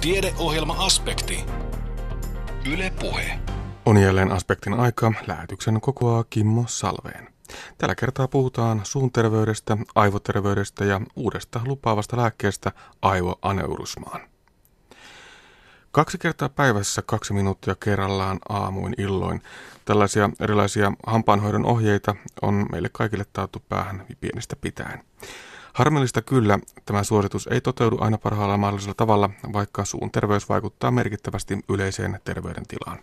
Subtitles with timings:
[0.00, 1.44] Tiedeohjelma-aspekti.
[2.72, 3.38] Yle Puhe.
[3.86, 5.12] On jälleen aspektin aika.
[5.26, 7.28] Lähetyksen kokoaa Kimmo Salveen.
[7.78, 12.72] Tällä kertaa puhutaan suun terveydestä, aivoterveydestä ja uudesta lupaavasta lääkkeestä
[13.02, 14.20] aivoaneurysmaan.
[15.90, 19.42] Kaksi kertaa päivässä kaksi minuuttia kerrallaan aamuin illoin.
[19.84, 25.04] Tällaisia erilaisia hampaanhoidon ohjeita on meille kaikille taattu päähän pienestä pitäen.
[25.78, 31.58] Harmillista kyllä, tämä suositus ei toteudu aina parhaalla mahdollisella tavalla, vaikka suun terveys vaikuttaa merkittävästi
[31.68, 32.98] yleiseen terveydentilaan.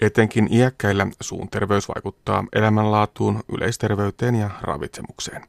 [0.00, 5.42] Etenkin iäkkäillä suun terveys vaikuttaa elämänlaatuun, yleisterveyteen ja ravitsemukseen.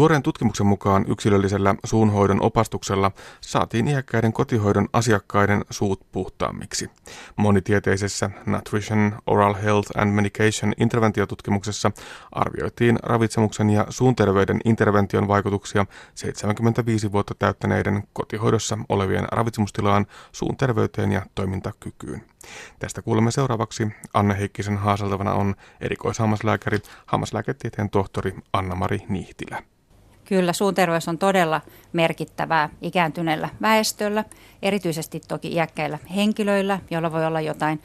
[0.00, 6.90] Tuoreen tutkimuksen mukaan yksilöllisellä suunhoidon opastuksella saatiin iäkkäiden kotihoidon asiakkaiden suut puhtaammiksi.
[7.36, 11.90] Monitieteisessä Nutrition, Oral Health and Medication interventiotutkimuksessa
[12.32, 21.26] arvioitiin ravitsemuksen ja suunterveyden intervention vaikutuksia 75 vuotta täyttäneiden kotihoidossa olevien ravitsemustilaan, suun terveyteen ja
[21.34, 22.24] toimintakykyyn.
[22.78, 23.88] Tästä kuulemme seuraavaksi.
[24.14, 29.62] Anne Heikkisen haaseltavana on erikoishammaslääkäri, hammaslääketieteen tohtori Anna-Mari Nihtilä.
[30.30, 31.60] Kyllä, suun terveys on todella
[31.92, 34.24] merkittävää ikääntyneellä väestöllä,
[34.62, 37.82] erityisesti toki iäkkäillä henkilöillä, joilla voi olla jotain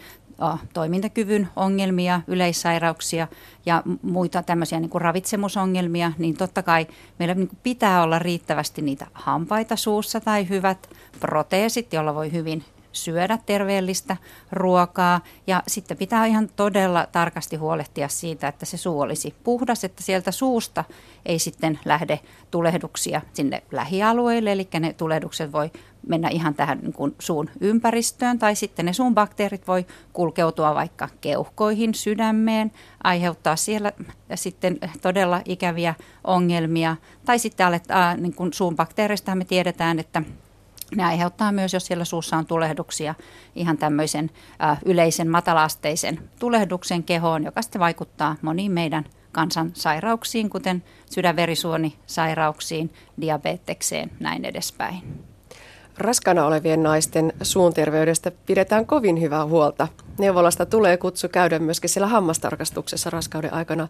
[0.73, 3.27] toimintakyvyn ongelmia, yleissairauksia
[3.65, 6.87] ja muita tämmöisiä niin kuin ravitsemusongelmia, niin totta kai
[7.19, 12.63] meillä niin kuin pitää olla riittävästi niitä hampaita suussa tai hyvät proteesit, joilla voi hyvin
[12.95, 14.17] syödä terveellistä
[14.51, 15.21] ruokaa.
[15.47, 20.31] Ja sitten pitää ihan todella tarkasti huolehtia siitä, että se suu olisi puhdas, että sieltä
[20.31, 20.83] suusta
[21.25, 22.19] ei sitten lähde
[22.51, 25.71] tulehduksia sinne lähialueille, eli ne tulehdukset voi
[26.07, 31.09] mennä ihan tähän niin kuin suun ympäristöön tai sitten ne suun bakteerit voi kulkeutua vaikka
[31.21, 32.71] keuhkoihin, sydämeen,
[33.03, 33.91] aiheuttaa siellä
[34.35, 36.95] sitten todella ikäviä ongelmia.
[37.25, 40.21] Tai sitten aletaan, niin kuin suun bakteereista me tiedetään, että
[40.95, 43.15] ne aiheuttaa myös, jos siellä suussa on tulehduksia,
[43.55, 52.93] ihan tämmöisen ä, yleisen matalaasteisen tulehduksen kehoon, joka sitten vaikuttaa moniin meidän kansansairauksiin, kuten sydänverisuonisairauksiin,
[53.21, 55.34] diabetekseen, näin edespäin.
[55.97, 59.87] Raskana olevien naisten suun terveydestä pidetään kovin hyvää huolta.
[60.19, 63.87] Neuvolasta tulee kutsu käydä myöskin siellä hammastarkastuksessa raskauden aikana.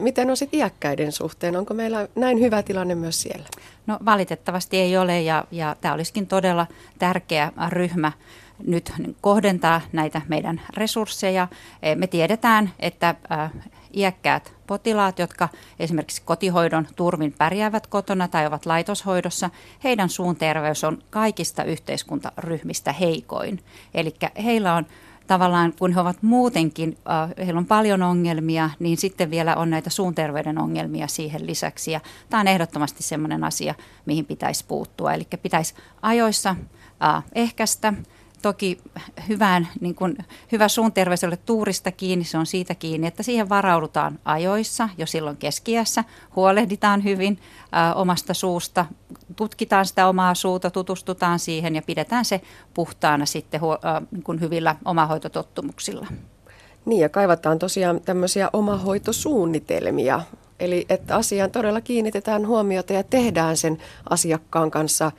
[0.00, 1.56] Miten on sitten iäkkäiden suhteen?
[1.56, 3.46] Onko meillä näin hyvä tilanne myös siellä?
[3.86, 6.66] No valitettavasti ei ole ja, ja tämä olisikin todella
[6.98, 8.12] tärkeä ryhmä
[8.66, 11.48] nyt kohdentaa näitä meidän resursseja.
[11.82, 13.14] E, me tiedetään, että
[13.96, 19.50] iäkkäät potilaat, jotka esimerkiksi kotihoidon turvin pärjäävät kotona tai ovat laitoshoidossa,
[19.84, 23.60] heidän suun terveys on kaikista yhteiskuntaryhmistä heikoin.
[23.94, 24.86] Eli heillä on
[25.26, 29.90] tavallaan, kun he ovat muutenkin, äh, heillä on paljon ongelmia, niin sitten vielä on näitä
[29.90, 31.90] suun terveyden ongelmia siihen lisäksi.
[31.90, 32.00] Ja
[32.30, 33.74] tämä on ehdottomasti sellainen asia,
[34.06, 35.12] mihin pitäisi puuttua.
[35.12, 36.56] Eli pitäisi ajoissa
[37.04, 37.92] äh, ehkäistä
[38.44, 38.78] toki
[39.28, 40.18] hyvään, niin kuin,
[40.52, 45.06] hyvä suun terveys ole tuurista kiinni, se on siitä kiinni, että siihen varaudutaan ajoissa jo
[45.06, 46.04] silloin keskiässä,
[46.36, 47.38] huolehditaan hyvin
[47.76, 48.86] ä, omasta suusta,
[49.36, 52.40] tutkitaan sitä omaa suuta, tutustutaan siihen ja pidetään se
[52.74, 56.06] puhtaana sitten ä, niin kuin hyvillä omahoitotottumuksilla.
[56.84, 60.20] Niin ja kaivataan tosiaan tämmöisiä omahoitosuunnitelmia,
[60.60, 63.78] eli että asiaan todella kiinnitetään huomiota ja tehdään sen
[64.10, 65.12] asiakkaan kanssa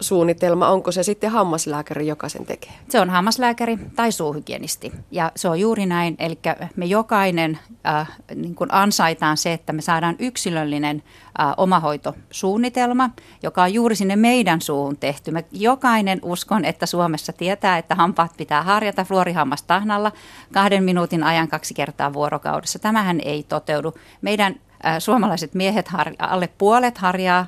[0.00, 2.72] suunnitelma, onko se sitten hammaslääkäri, joka sen tekee?
[2.88, 6.16] Se on hammaslääkäri tai suuhygienisti ja se on juuri näin.
[6.18, 6.38] Eli
[6.76, 11.02] me jokainen äh, niin kuin ansaitaan se, että me saadaan yksilöllinen
[11.40, 13.10] äh, omahoitosuunnitelma,
[13.42, 15.30] joka on juuri sinne meidän suuhun tehty.
[15.30, 20.12] Me jokainen uskon, että Suomessa tietää, että hampaat pitää harjata fluorihammastahnalla
[20.52, 22.78] kahden minuutin ajan kaksi kertaa vuorokaudessa.
[22.78, 23.94] Tämähän ei toteudu.
[24.22, 24.54] Meidän
[24.86, 27.46] äh, suomalaiset miehet, har, alle puolet harjaa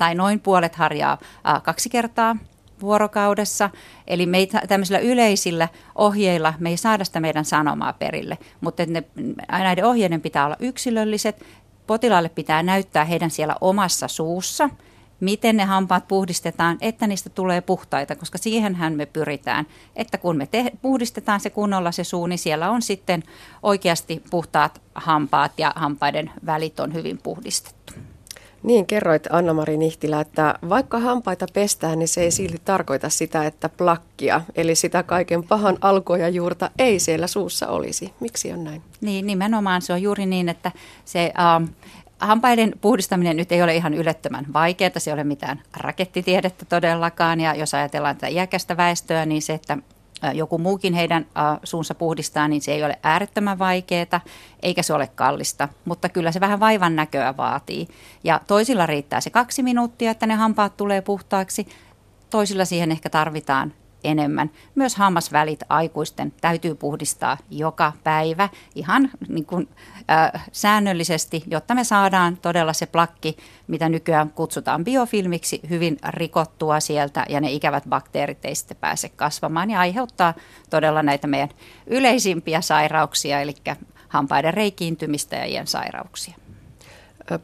[0.00, 1.18] tai noin puolet harjaa
[1.62, 2.36] kaksi kertaa
[2.80, 3.70] vuorokaudessa.
[4.06, 9.04] Eli me ei, tämmöisillä yleisillä ohjeilla me ei saada sitä meidän sanomaa perille, mutta ne,
[9.50, 11.44] näiden ohjeiden pitää olla yksilölliset.
[11.86, 14.70] Potilaalle pitää näyttää heidän siellä omassa suussa,
[15.20, 20.46] miten ne hampaat puhdistetaan, että niistä tulee puhtaita, koska siihenhän me pyritään, että kun me
[20.46, 23.22] te- puhdistetaan se kunnolla se suu, niin siellä on sitten
[23.62, 28.09] oikeasti puhtaat hampaat ja hampaiden välit on hyvin puhdistettu.
[28.62, 33.68] Niin, kerroit Anna-Mari Nihtilä, että vaikka hampaita pestään, niin se ei silti tarkoita sitä, että
[33.68, 38.12] plakkia, eli sitä kaiken pahan alkua ja juurta ei siellä suussa olisi.
[38.20, 38.82] Miksi on näin?
[39.00, 40.72] Niin, nimenomaan se on juuri niin, että
[41.04, 41.32] se...
[41.40, 41.64] Ähm,
[42.20, 47.40] Hampaiden puhdistaminen nyt ei ole ihan ylettömän vaikeaa, se ei ole mitään rakettitiedettä todellakaan.
[47.40, 49.78] Ja jos ajatellaan tätä iäkästä väestöä, niin se, että
[50.34, 51.26] joku muukin heidän
[51.64, 54.20] suunsa puhdistaa, niin se ei ole äärettömän vaikeaa,
[54.62, 57.88] eikä se ole kallista, mutta kyllä se vähän vaivan näköä vaatii.
[58.24, 61.66] Ja toisilla riittää se kaksi minuuttia, että ne hampaat tulee puhtaaksi.
[62.30, 63.72] toisilla siihen ehkä tarvitaan
[64.04, 64.50] enemmän.
[64.74, 69.68] Myös hammasvälit aikuisten täytyy puhdistaa joka päivä ihan niin kuin,
[70.10, 73.36] äh, säännöllisesti, jotta me saadaan todella se plakki,
[73.66, 79.70] mitä nykyään kutsutaan biofilmiksi, hyvin rikottua sieltä ja ne ikävät bakteerit ei sitten pääse kasvamaan
[79.70, 80.34] ja aiheuttaa
[80.70, 81.48] todella näitä meidän
[81.86, 83.54] yleisimpiä sairauksia, eli
[84.08, 86.34] hampaiden reikiintymistä ja iän sairauksia.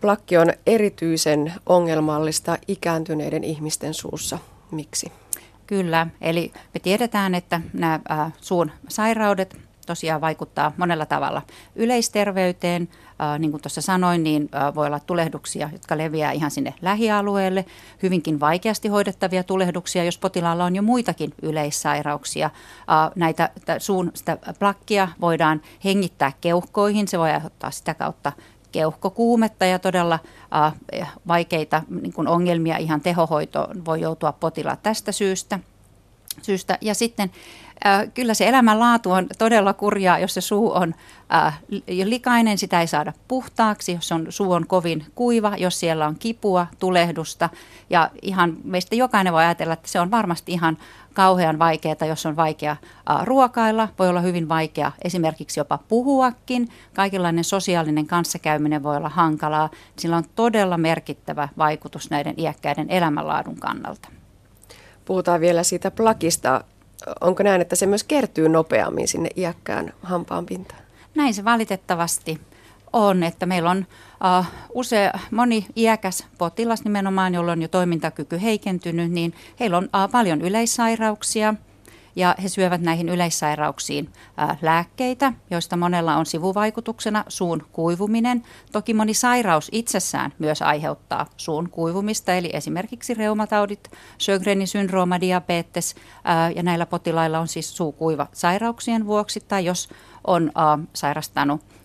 [0.00, 4.38] Plakki on erityisen ongelmallista ikääntyneiden ihmisten suussa.
[4.70, 5.12] Miksi?
[5.66, 11.42] Kyllä, eli me tiedetään, että nämä äh, suun sairaudet tosiaan vaikuttaa monella tavalla
[11.76, 12.88] yleisterveyteen.
[13.20, 17.64] Äh, niin kuin tuossa sanoin, niin äh, voi olla tulehduksia, jotka leviää ihan sinne lähialueelle,
[18.02, 22.50] hyvinkin vaikeasti hoidettavia tulehduksia, jos potilaalla on jo muitakin yleissairauksia.
[23.14, 28.32] Näitä suun sitä plakkia voidaan hengittää keuhkoihin, se voi aiheuttaa sitä kautta
[28.72, 30.18] keuhkokuumetta ja todella
[31.00, 35.58] äh, vaikeita niin kuin ongelmia ihan tehohoitoon voi joutua potilaat tästä syystä.
[36.42, 36.78] syystä.
[36.80, 37.30] Ja sitten
[37.86, 40.94] äh, kyllä se elämänlaatu on todella kurjaa, jos se suu on
[41.34, 41.60] äh,
[42.04, 46.66] likainen, sitä ei saada puhtaaksi, jos on, suu on kovin kuiva, jos siellä on kipua,
[46.78, 47.48] tulehdusta.
[47.90, 50.78] Ja ihan meistä jokainen voi ajatella, että se on varmasti ihan
[51.16, 52.76] kauhean vaikeaa, jos on vaikea
[53.24, 56.68] ruokailla, voi olla hyvin vaikea esimerkiksi jopa puhuakin.
[56.94, 59.70] Kaikenlainen sosiaalinen kanssakäyminen voi olla hankalaa.
[59.98, 64.08] Sillä on todella merkittävä vaikutus näiden iäkkäiden elämänlaadun kannalta.
[65.04, 66.64] Puhutaan vielä siitä plakista.
[67.20, 70.80] Onko näin, että se myös kertyy nopeammin sinne iäkkään hampaan pintaan?
[71.14, 72.40] Näin se valitettavasti
[72.92, 73.86] on, että meillä on
[74.38, 80.10] uh, usea, moni iäkäs potilas nimenomaan, jolla on jo toimintakyky heikentynyt, niin heillä on uh,
[80.12, 81.54] paljon yleissairauksia
[82.16, 84.12] ja he syövät näihin yleissairauksiin
[84.62, 88.42] lääkkeitä, joista monella on sivuvaikutuksena suun kuivuminen.
[88.72, 95.94] Toki moni sairaus itsessään myös aiheuttaa suun kuivumista, eli esimerkiksi reumataudit, Sjögrenin syndrooma, diabetes
[96.54, 99.88] ja näillä potilailla on siis suukuiva sairauksien vuoksi tai jos
[100.26, 100.52] on
[100.92, 101.75] sairastanut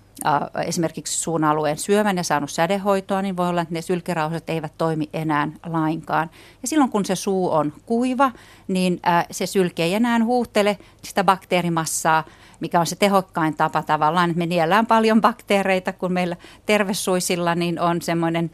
[0.65, 5.09] esimerkiksi suun alueen syövän ja saanut sädehoitoa, niin voi olla, että ne sylkerauhaset eivät toimi
[5.13, 6.29] enää lainkaan.
[6.61, 8.31] Ja silloin kun se suu on kuiva,
[8.67, 8.99] niin
[9.31, 12.23] se sylke ei enää huuhtele sitä bakteerimassaa,
[12.59, 16.35] mikä on se tehokkain tapa tavallaan, että me niellään paljon bakteereita, kun meillä
[16.65, 18.51] tervesuisilla niin on semmoinen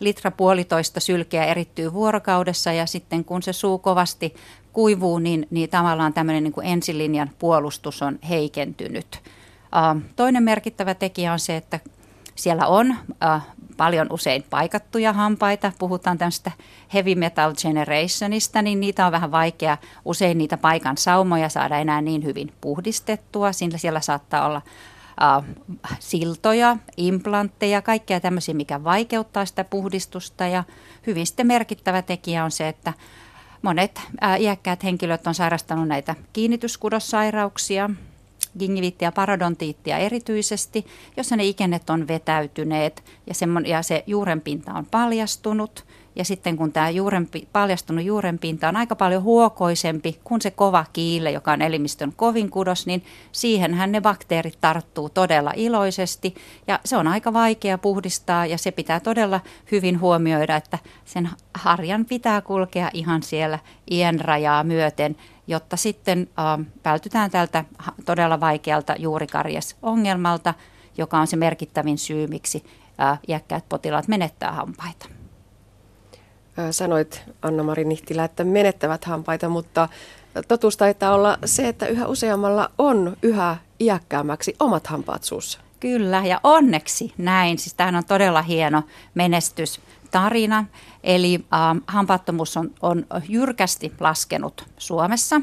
[0.00, 4.34] litra puolitoista sylkeä erittyy vuorokaudessa ja sitten kun se suu kovasti
[4.72, 9.20] kuivuu, niin, niin tavallaan tämmöinen niin kuin ensilinjan puolustus on heikentynyt.
[10.16, 11.80] Toinen merkittävä tekijä on se, että
[12.34, 12.96] siellä on
[13.76, 15.72] paljon usein paikattuja hampaita.
[15.78, 16.50] Puhutaan tämmöistä
[16.94, 22.24] heavy metal generationista, niin niitä on vähän vaikea usein niitä paikan saumoja saada enää niin
[22.24, 23.52] hyvin puhdistettua.
[23.52, 24.62] Sillä siellä saattaa olla
[25.98, 30.46] siltoja, implantteja, kaikkea tämmöisiä, mikä vaikeuttaa sitä puhdistusta.
[30.46, 30.64] Ja
[31.06, 32.92] hyvin sitten merkittävä tekijä on se, että
[33.62, 34.00] monet
[34.38, 37.90] iäkkäät henkilöt on sairastanut näitä kiinnityskudossairauksia,
[38.58, 40.86] gingiviittia ja parodontiittia erityisesti,
[41.16, 45.84] jossa ne ikennet on vetäytyneet ja, semmon, ja se juurenpinta on paljastunut.
[46.16, 51.30] Ja sitten kun tämä juurenpi, paljastunut juurenpinta on aika paljon huokoisempi kuin se kova kiille,
[51.30, 56.34] joka on elimistön kovin kudos, niin siihenhän ne bakteerit tarttuu todella iloisesti.
[56.66, 59.40] Ja se on aika vaikea puhdistaa ja se pitää todella
[59.72, 63.58] hyvin huomioida, että sen harjan pitää kulkea ihan siellä
[63.90, 67.64] iän rajaa myöten jotta sitten äh, vältytään tältä
[68.04, 70.54] todella vaikealta juurikarjesongelmalta,
[70.98, 72.64] joka on se merkittävin syy, miksi
[73.00, 75.13] äh, iäkkäät potilaat menettää hampaita.
[76.70, 79.88] Sanoit Anna-Mari Nihtilä, että menettävät hampaita, mutta
[80.48, 85.60] totuus taitaa olla se, että yhä useammalla on yhä iäkkäämmäksi omat hampaat suussa.
[85.80, 87.58] Kyllä, ja onneksi näin.
[87.58, 88.82] Siis tämähän on todella hieno
[89.14, 89.80] menestys
[90.10, 90.64] tarina.
[91.04, 95.40] Eli äh, hampaattomuus on, on jyrkästi laskenut Suomessa.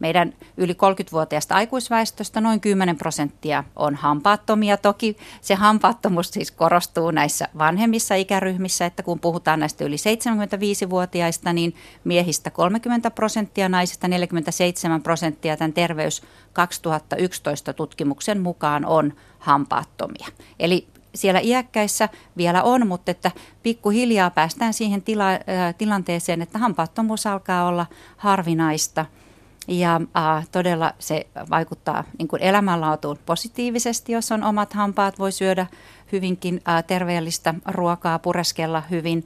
[0.00, 4.76] Meidän yli 30-vuotiaasta aikuisväestöstä noin 10 prosenttia on hampaattomia.
[4.76, 11.74] Toki se hampaattomuus siis korostuu näissä vanhemmissa ikäryhmissä, että kun puhutaan näistä yli 75-vuotiaista, niin
[12.04, 20.28] miehistä 30 prosenttia, naisista 47 prosenttia tämän terveys 2011 tutkimuksen mukaan on hampaattomia.
[20.58, 23.30] Eli siellä iäkkäissä vielä on, mutta että
[23.62, 25.24] pikkuhiljaa päästään siihen tila,
[25.78, 29.06] tilanteeseen, että hampaattomuus alkaa olla harvinaista.
[29.70, 35.66] Ja ä, todella se vaikuttaa niin kuin elämänlaatuun positiivisesti, jos on omat hampaat, voi syödä
[36.12, 39.24] hyvinkin ä, terveellistä ruokaa, pureskella hyvin.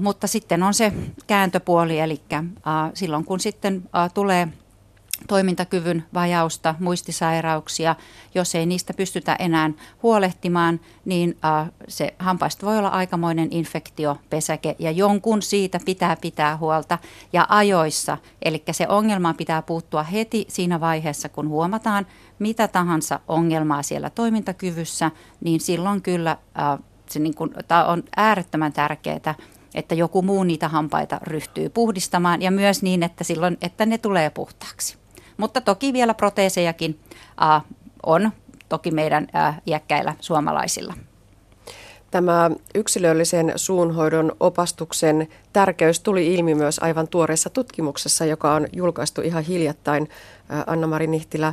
[0.00, 0.92] mutta sitten on se
[1.26, 2.20] kääntöpuoli, eli
[2.94, 4.48] silloin kun sitten tulee
[5.26, 7.96] toimintakyvyn vajausta, muistisairauksia.
[8.34, 9.70] Jos ei niistä pystytä enää
[10.02, 16.98] huolehtimaan, niin äh, se hampaista voi olla aikamoinen infektiopesäke ja jonkun siitä pitää pitää huolta
[17.32, 18.18] ja ajoissa.
[18.42, 22.06] Eli se ongelma pitää puuttua heti siinä vaiheessa, kun huomataan
[22.38, 25.10] mitä tahansa ongelmaa siellä toimintakyvyssä,
[25.40, 26.78] niin silloin kyllä äh,
[27.10, 27.50] se niin kuin,
[27.86, 29.34] on äärettömän tärkeää,
[29.74, 34.30] että joku muu niitä hampaita ryhtyy puhdistamaan ja myös niin, että silloin, että ne tulee
[34.30, 34.98] puhtaaksi.
[35.38, 36.98] Mutta toki vielä proteesejakin
[37.42, 37.62] äh,
[38.06, 38.30] on
[38.68, 40.94] toki meidän äh, iäkkäillä suomalaisilla.
[42.10, 49.42] Tämä yksilöllisen suunhoidon opastuksen tärkeys tuli ilmi myös aivan tuoreessa tutkimuksessa, joka on julkaistu ihan
[49.42, 50.08] hiljattain,
[50.66, 51.52] Anna-Mari Nihtilä.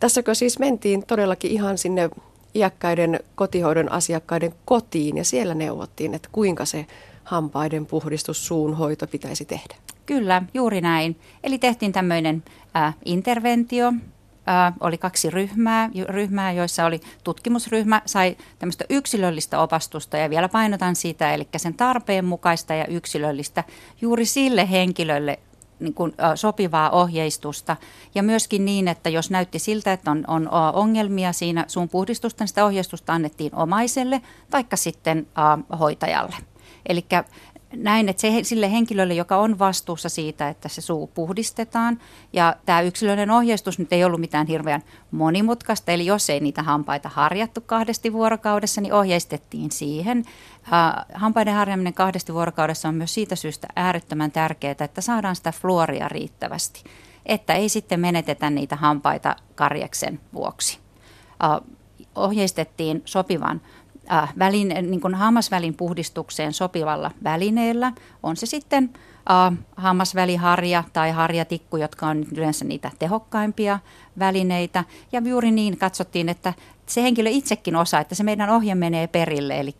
[0.00, 2.10] Tässäkö siis mentiin todellakin ihan sinne
[2.54, 6.86] iäkkäiden kotihoidon asiakkaiden kotiin ja siellä neuvottiin, että kuinka se
[7.24, 9.74] hampaiden puhdistus, suunhoito pitäisi tehdä?
[10.06, 11.16] Kyllä, juuri näin.
[11.44, 12.42] Eli tehtiin tämmöinen
[13.04, 13.92] interventio.
[14.80, 21.34] Oli kaksi ryhmää, ryhmää, joissa oli tutkimusryhmä, sai tämmöistä yksilöllistä opastusta ja vielä painotan sitä,
[21.34, 23.64] eli sen tarpeen mukaista ja yksilöllistä
[24.00, 25.38] juuri sille henkilölle,
[25.80, 27.76] niin kuin, sopivaa ohjeistusta.
[28.14, 32.48] Ja myöskin niin, että jos näytti siltä, että on, on ongelmia siinä suun puhdistusta, niin
[32.48, 34.20] sitä ohjeistusta annettiin omaiselle
[34.50, 35.26] taikka sitten
[35.78, 36.36] hoitajalle.
[36.86, 37.04] Eli
[37.76, 42.00] näin, että se, sille henkilölle, joka on vastuussa siitä, että se suu puhdistetaan,
[42.32, 47.08] ja tämä yksilöllinen ohjeistus nyt ei ollut mitään hirveän monimutkaista, eli jos ei niitä hampaita
[47.08, 50.24] harjattu kahdesti vuorokaudessa, niin ohjeistettiin siihen.
[51.14, 56.84] Hampaiden harjaminen kahdesti vuorokaudessa on myös siitä syystä äärettömän tärkeää, että saadaan sitä fluoria riittävästi,
[57.26, 60.78] että ei sitten menetetä niitä hampaita karjaksen vuoksi.
[62.14, 63.60] Ohjeistettiin sopivan
[64.12, 67.92] äh, välin, niin kuin hammasvälin puhdistukseen sopivalla välineellä.
[68.22, 68.90] On se sitten
[69.30, 73.78] äh, hammasväliharja tai harjatikku, jotka on yleensä niitä tehokkaimpia
[74.18, 74.84] välineitä.
[75.12, 76.54] Ja juuri niin katsottiin, että
[76.86, 79.60] se henkilö itsekin osaa, että se meidän ohje menee perille.
[79.60, 79.74] Eli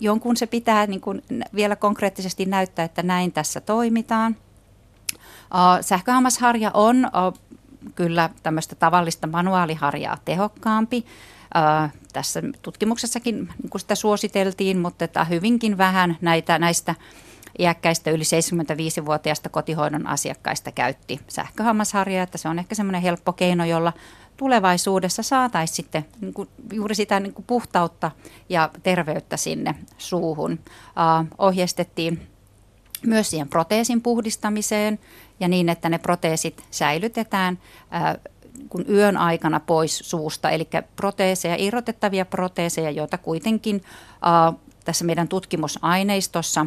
[0.00, 1.22] jonkun se pitää niin kuin
[1.54, 4.36] vielä konkreettisesti näyttää, että näin tässä toimitaan.
[5.54, 7.10] Äh, sähköhammasharja on äh,
[7.94, 11.04] kyllä tämmöistä tavallista manuaaliharjaa tehokkaampi.
[11.56, 16.94] Äh, tässä tutkimuksessakin niin sitä suositeltiin, mutta että hyvinkin vähän näitä, näistä
[17.58, 23.92] iäkkäistä yli 75-vuotiaista kotihoidon asiakkaista käytti sähköhammasharjaa, että se on ehkä semmoinen helppo keino, jolla
[24.36, 28.10] tulevaisuudessa saataisiin sitten niin kuin juuri sitä niin kuin puhtautta
[28.48, 30.52] ja terveyttä sinne suuhun.
[30.52, 32.28] Uh, ohjeistettiin
[33.06, 34.98] myös siihen proteesin puhdistamiseen
[35.40, 38.31] ja niin, että ne proteesit säilytetään uh,
[38.68, 43.82] kun yön aikana pois suusta, eli proteeseja, irrotettavia proteeseja, joita kuitenkin
[44.26, 44.54] äh,
[44.84, 46.66] tässä meidän tutkimusaineistossa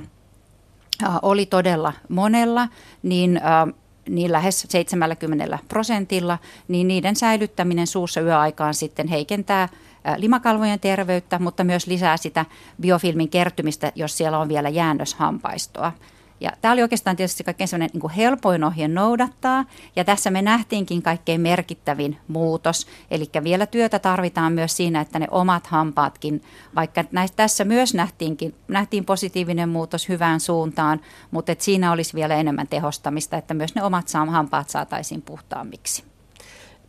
[1.03, 2.67] äh, oli todella monella,
[3.03, 3.75] niin äh,
[4.09, 6.37] niin lähes 70 prosentilla,
[6.67, 9.69] niin niiden säilyttäminen suussa yöaikaan sitten heikentää
[10.17, 12.45] limakalvojen terveyttä, mutta myös lisää sitä
[12.81, 15.91] biofilmin kertymistä, jos siellä on vielä jäännöshampaistoa.
[16.39, 19.65] Ja tämä oli oikeastaan tietysti kaikkein sellainen niin helpoin ohje noudattaa,
[19.95, 22.87] ja tässä me nähtiinkin kaikkein merkittävin muutos.
[23.11, 26.43] Eli vielä työtä tarvitaan myös siinä, että ne omat hampaatkin,
[26.75, 31.01] vaikka näistä, tässä myös nähtiinkin, nähtiin positiivinen muutos hyvään suuntaan,
[31.31, 36.03] mutta että siinä olisi vielä enemmän tehostamista, että myös ne omat hampaat saataisiin puhtaammiksi.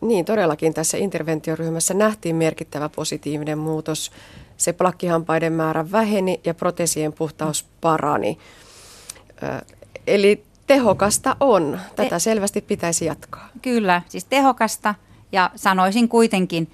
[0.01, 4.11] Niin, todellakin tässä interventioryhmässä nähtiin merkittävä positiivinen muutos.
[4.57, 8.39] Se plakkihampaiden määrä väheni ja protesien puhtaus parani.
[10.07, 11.81] Eli tehokasta on.
[11.97, 13.49] Tätä selvästi pitäisi jatkaa.
[13.63, 14.95] Kyllä, siis tehokasta
[15.33, 16.71] ja sanoisin kuitenkin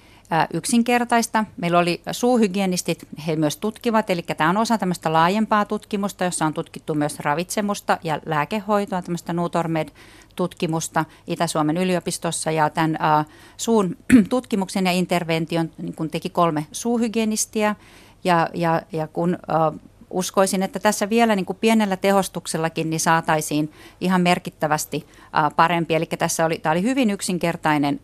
[0.53, 1.45] yksinkertaista.
[1.57, 6.53] Meillä oli suuhygienistit, he myös tutkivat, eli tämä on osa tämmöistä laajempaa tutkimusta, jossa on
[6.53, 12.51] tutkittu myös ravitsemusta ja lääkehoitoa, tämmöistä Nutormed-tutkimusta Itä-Suomen yliopistossa.
[12.51, 12.97] Ja tämän
[13.57, 13.97] suun
[14.29, 17.75] tutkimuksen ja intervention niin kun teki kolme suuhygienistiä.
[18.23, 19.37] Ja, ja, ja kun
[20.13, 25.07] uskoisin, että tässä vielä niin kuin pienellä tehostuksellakin niin saataisiin ihan merkittävästi
[25.55, 25.95] parempi.
[25.95, 27.99] Eli tässä oli, tämä oli hyvin yksinkertainen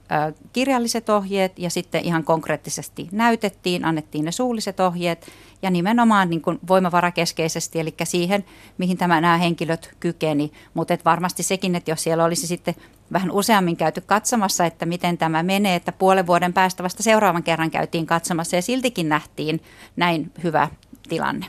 [0.53, 5.27] kirjalliset ohjeet ja sitten ihan konkreettisesti näytettiin, annettiin ne suulliset ohjeet
[5.61, 8.45] ja nimenomaan niin kuin voimavarakeskeisesti, eli siihen,
[8.77, 10.51] mihin tämä, nämä henkilöt kykeni.
[10.73, 12.75] Mutta varmasti sekin, että jos siellä olisi sitten
[13.13, 17.71] vähän useammin käyty katsomassa, että miten tämä menee, että puolen vuoden päästä vasta seuraavan kerran
[17.71, 19.61] käytiin katsomassa ja siltikin nähtiin
[19.95, 20.69] näin hyvä
[21.09, 21.45] tilanne.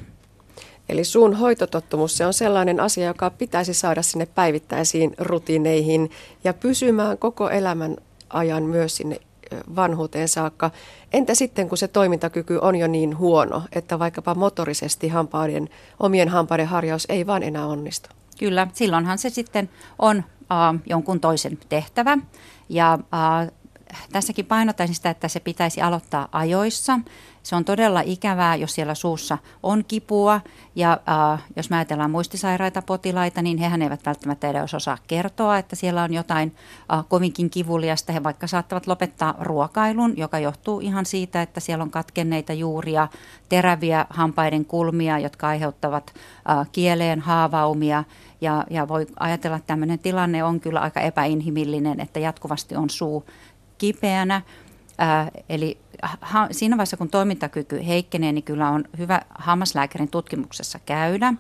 [0.91, 6.11] Eli suun hoitotottumus, se on sellainen asia, joka pitäisi saada sinne päivittäisiin rutiineihin
[6.45, 7.97] ja pysymään koko elämän
[8.31, 9.21] ajan myös sinne
[9.77, 10.71] vanhuuteen saakka.
[11.13, 15.69] Entä sitten, kun se toimintakyky on jo niin huono, että vaikkapa motorisesti hampaiden,
[16.01, 18.09] omien hampaiden harjaus ei vaan enää onnistu?
[18.39, 22.19] Kyllä, silloinhan se sitten on äh, jonkun toisen tehtävä.
[22.69, 23.51] Ja äh,
[24.13, 27.01] tässäkin painottaisin sitä, että se pitäisi aloittaa ajoissa.
[27.43, 30.41] Se on todella ikävää, jos siellä suussa on kipua
[30.75, 31.01] ja
[31.33, 36.03] äh, jos mä ajatellaan muistisairaita potilaita, niin hehän eivät välttämättä edes osaa kertoa, että siellä
[36.03, 36.57] on jotain
[36.93, 38.13] äh, kovinkin kivuliasta.
[38.13, 43.09] He vaikka saattavat lopettaa ruokailun, joka johtuu ihan siitä, että siellä on katkenneita juuria,
[43.49, 46.15] teräviä hampaiden kulmia, jotka aiheuttavat
[46.51, 48.05] äh, kieleen haavaumia.
[48.41, 53.25] Ja, ja voi ajatella, että tämmöinen tilanne on kyllä aika epäinhimillinen, että jatkuvasti on suu
[53.79, 54.43] kipeänä.
[55.49, 55.79] Eli
[56.21, 61.35] ha, siinä vaiheessa, kun toimintakyky heikkenee, niin kyllä on hyvä hammaslääkärin tutkimuksessa käydä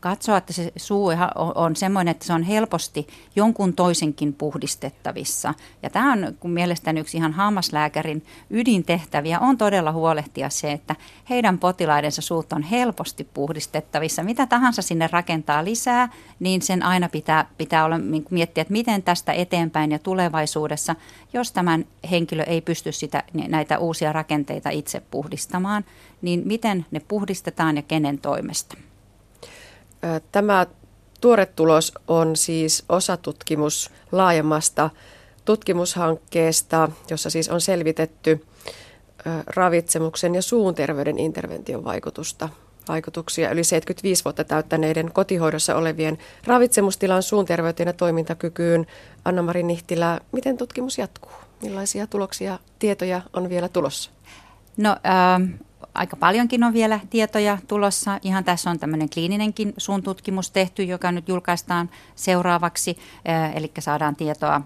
[0.00, 1.10] katsoa, että se suu
[1.54, 5.54] on semmoinen, että se on helposti jonkun toisenkin puhdistettavissa.
[5.82, 10.96] Ja tämä on mielestäni yksi ihan hammaslääkärin ydintehtäviä, on todella huolehtia se, että
[11.30, 14.22] heidän potilaidensa suut on helposti puhdistettavissa.
[14.22, 16.08] Mitä tahansa sinne rakentaa lisää,
[16.40, 20.96] niin sen aina pitää, pitää olla, niin miettiä, että miten tästä eteenpäin ja tulevaisuudessa,
[21.32, 25.84] jos tämän henkilö ei pysty sitä, näitä uusia rakenteita itse puhdistamaan,
[26.22, 28.76] niin miten ne puhdistetaan ja kenen toimesta.
[30.32, 30.66] Tämä
[31.20, 34.90] tuore tulos on siis osatutkimus laajemmasta
[35.44, 38.46] tutkimushankkeesta, jossa siis on selvitetty
[39.46, 42.48] ravitsemuksen ja suun terveyden intervention vaikutusta
[42.88, 48.86] vaikutuksia yli 75 vuotta täyttäneiden kotihoidossa olevien ravitsemustilan suun terveyteen ja toimintakykyyn.
[49.24, 51.32] Anna-Mari Nihtilä, miten tutkimus jatkuu?
[51.62, 54.10] Millaisia tuloksia, tietoja on vielä tulossa?
[54.76, 55.58] No, äh,
[55.94, 58.18] aika paljonkin on vielä tietoja tulossa.
[58.22, 62.98] Ihan tässä on tämmöinen kliininenkin suun tutkimus tehty, joka nyt julkaistaan seuraavaksi.
[63.54, 64.60] Eli saadaan tietoa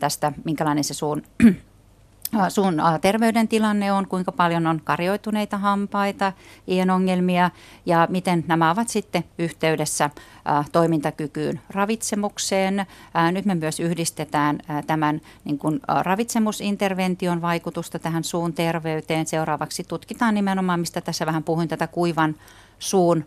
[0.00, 1.22] tästä, minkälainen se suun
[2.48, 6.32] sun terveydentilanne on, kuinka paljon on karjoituneita hampaita,
[6.68, 7.50] ienongelmia
[7.86, 10.10] ja miten nämä ovat sitten yhteydessä
[10.72, 12.86] toimintakykyyn ravitsemukseen.
[13.32, 19.26] Nyt me myös yhdistetään tämän niin kuin ravitsemusintervention vaikutusta tähän suun terveyteen.
[19.26, 22.34] Seuraavaksi tutkitaan nimenomaan, mistä tässä vähän puhuin, tätä kuivan
[22.78, 23.24] suun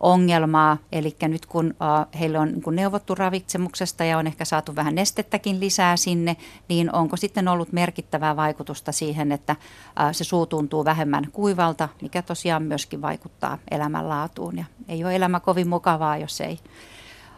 [0.00, 0.76] ongelmaa.
[0.92, 5.60] Eli nyt kun uh, heille on niin neuvottu ravitsemuksesta ja on ehkä saatu vähän nestettäkin
[5.60, 6.36] lisää sinne,
[6.68, 12.22] niin onko sitten ollut merkittävää vaikutusta siihen, että uh, se suu tuntuu vähemmän kuivalta, mikä
[12.22, 14.58] tosiaan myöskin vaikuttaa elämänlaatuun.
[14.58, 16.58] Ja ei ole elämä kovin mukavaa, jos ei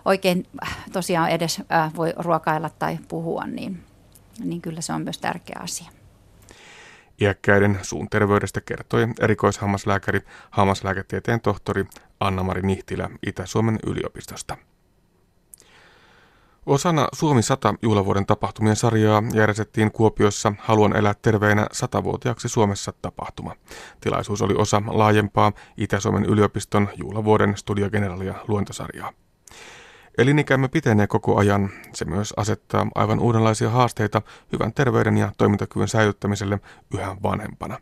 [0.05, 1.63] oikein äh, tosiaan edes
[1.97, 3.83] voi ruokailla tai puhua, niin,
[4.45, 5.91] niin kyllä se on myös tärkeä asia.
[7.21, 11.87] Iäkkäiden suun terveydestä kertoi erikoishammaslääkäri, hammaslääketieteen tohtori
[12.27, 14.57] Anna-Mari Nihtilä Itä-Suomen yliopistosta.
[16.67, 23.55] Osana Suomi 100 juhlavuoden tapahtumien sarjaa järjestettiin Kuopiossa Haluan elää terveenä satavuotiaaksi Suomessa tapahtuma.
[24.01, 29.13] Tilaisuus oli osa laajempaa Itä-Suomen yliopiston juhlavuoden studiogeneralia luentosarjaa.
[30.19, 31.71] Elinikämme pitenee koko ajan.
[31.95, 36.61] Se myös asettaa aivan uudenlaisia haasteita hyvän terveyden ja toimintakyvyn säilyttämiselle
[36.95, 37.79] yhä vanhempana.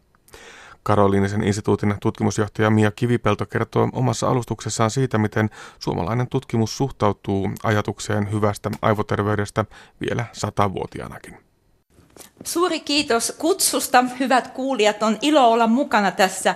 [0.83, 8.71] Karoliinisen instituutin tutkimusjohtaja Mia Kivipelto kertoo omassa alustuksessaan siitä, miten suomalainen tutkimus suhtautuu ajatukseen hyvästä
[8.83, 9.65] aivoterveydestä
[10.01, 11.39] vielä satavuotiaanakin.
[12.45, 14.05] Suuri kiitos kutsusta.
[14.21, 16.55] Hyvät kuulijat, on ilo olla mukana tässä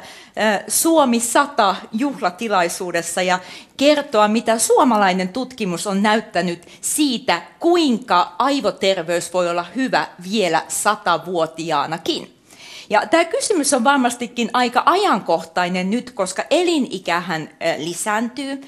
[0.68, 3.38] Suomi 100 juhlatilaisuudessa ja
[3.76, 12.33] kertoa, mitä suomalainen tutkimus on näyttänyt siitä, kuinka aivoterveys voi olla hyvä vielä satavuotiaanakin.
[12.90, 18.60] Ja tämä kysymys on varmastikin aika ajankohtainen nyt, koska elinikähän lisääntyy.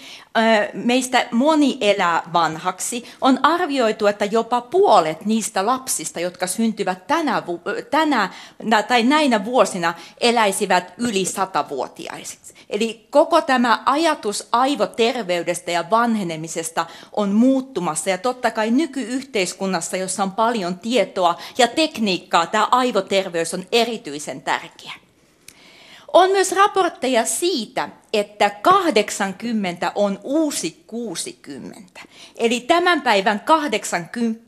[0.75, 3.05] Meistä moni elää vanhaksi.
[3.21, 7.43] On arvioitu, että jopa puolet niistä lapsista, jotka syntyvät tänä,
[7.91, 8.31] tänä
[8.89, 12.55] tai näinä vuosina, eläisivät yli satavuotiaisiksi.
[12.71, 18.11] Eli koko tämä ajatus aivoterveydestä ja vanhenemisesta on muuttumassa.
[18.11, 23.67] Ja totta kai nykyyhteiskunnassa, jossa on paljon tietoa ja tekniikkaa, tämä aivoterveys on
[24.07, 24.93] erityisen tärkeä.
[26.13, 32.01] On myös raportteja siitä, että 80 on uusi 60.
[32.37, 34.43] Eli tämän päivän 80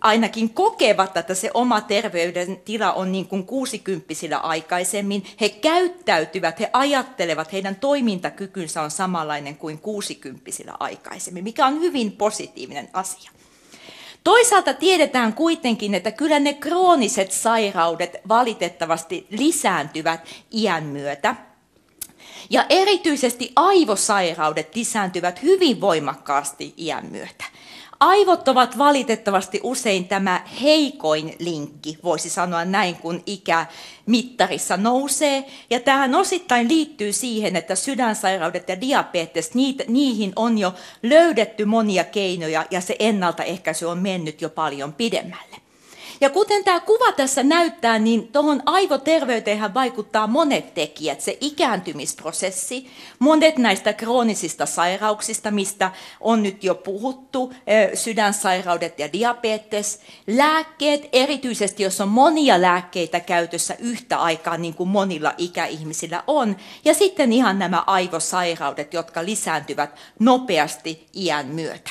[0.00, 5.26] ainakin kokevat, että se oma terveydentila on niin kuin 60 aikaisemmin.
[5.40, 12.88] He käyttäytyvät, he ajattelevat, heidän toimintakykynsä on samanlainen kuin 60 aikaisemmin, mikä on hyvin positiivinen
[12.92, 13.30] asia.
[14.24, 20.20] Toisaalta tiedetään kuitenkin, että kyllä ne krooniset sairaudet valitettavasti lisääntyvät
[20.54, 21.34] iän myötä.
[22.50, 27.44] Ja erityisesti aivosairaudet lisääntyvät hyvin voimakkaasti iän myötä
[28.00, 33.66] Aivot ovat valitettavasti usein tämä heikoin linkki, voisi sanoa näin, kun ikä
[34.06, 35.44] mittarissa nousee.
[35.70, 39.54] Ja tähän osittain liittyy siihen, että sydänsairaudet ja diabetes,
[39.88, 45.49] niihin on jo löydetty monia keinoja ja se ennaltaehkäisy on mennyt jo paljon pidemmälle.
[46.20, 51.20] Ja kuten tämä kuva tässä näyttää, niin tuohon aivoterveyteen vaikuttaa monet tekijät.
[51.20, 57.52] Se ikääntymisprosessi, monet näistä kroonisista sairauksista, mistä on nyt jo puhuttu,
[57.94, 65.34] sydänsairaudet ja diabetes, lääkkeet, erityisesti jos on monia lääkkeitä käytössä yhtä aikaa, niin kuin monilla
[65.38, 71.90] ikäihmisillä on, ja sitten ihan nämä aivosairaudet, jotka lisääntyvät nopeasti iän myötä.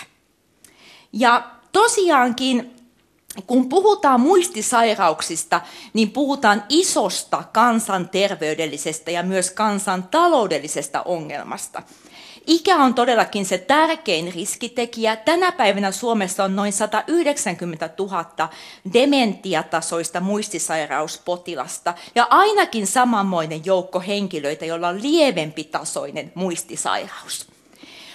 [1.14, 2.79] Ja tosiaankin
[3.48, 5.62] kun puhutaan muistisairauksista,
[5.94, 11.84] niin puhutaan isosta kansanterveydellisestä ja myös kansantaloudellisesta ongelmasta.
[12.48, 15.16] Ikä on todellakin se tärkein riskitekijä.
[15.16, 18.50] Tänä päivänä Suomessa on noin 190 000
[18.94, 27.59] dementiatasoista muistisairauspotilasta ja ainakin samanmoinen joukko henkilöitä, joilla on lievempi tasoinen muistisairaus.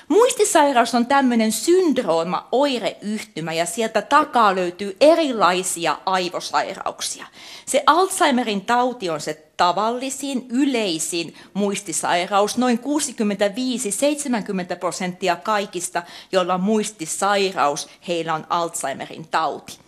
[0.09, 7.27] Muistisairaus on tämmöinen syndrooma, oireyhtymä ja sieltä takaa löytyy erilaisia aivosairauksia.
[7.67, 12.59] Se Alzheimerin tauti on se tavallisin, yleisin muistisairaus.
[12.59, 12.81] Noin
[14.75, 19.79] 65-70 prosenttia kaikista, joilla on muistisairaus, heillä on Alzheimerin tauti.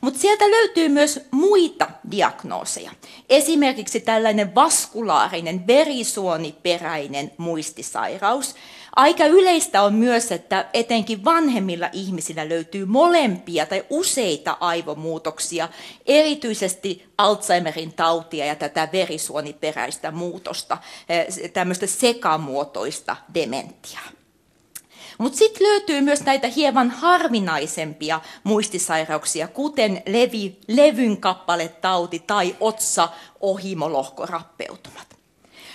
[0.00, 2.90] Mutta sieltä löytyy myös muita diagnooseja.
[3.28, 8.54] Esimerkiksi tällainen vaskulaarinen verisuoniperäinen muistisairaus,
[8.96, 15.68] Aika yleistä on myös, että etenkin vanhemmilla ihmisillä löytyy molempia tai useita aivomuutoksia,
[16.06, 20.78] erityisesti Alzheimerin tautia ja tätä verisuoniperäistä muutosta,
[21.08, 24.08] eh, tämmöistä sekamuotoista dementiaa.
[25.18, 33.08] Mutta sitten löytyy myös näitä hieman harvinaisempia muistisairauksia, kuten levi, levyn kappaletauti tai otsa
[33.40, 35.11] ohimolohkorappeutuma.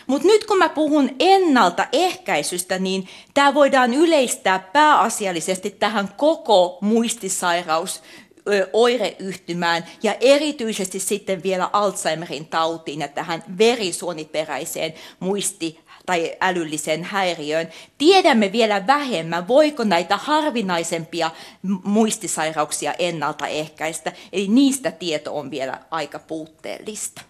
[0.08, 8.02] Mutta nyt kun mä puhun ennaltaehkäisystä, niin tämä voidaan yleistää pääasiallisesti tähän koko muistisairaus
[8.74, 17.70] oireyhtymään ja erityisesti sitten vielä Alzheimerin tautiin ja tähän verisuoniperäiseen muisti tai älylliseen häiriöön.
[17.98, 21.32] Tiedämme vielä vähemmän, voiko näitä harvinaisempia
[21.84, 27.22] muistisairauksia ennaltaehkäistä, eli niistä tieto on vielä aika puutteellista.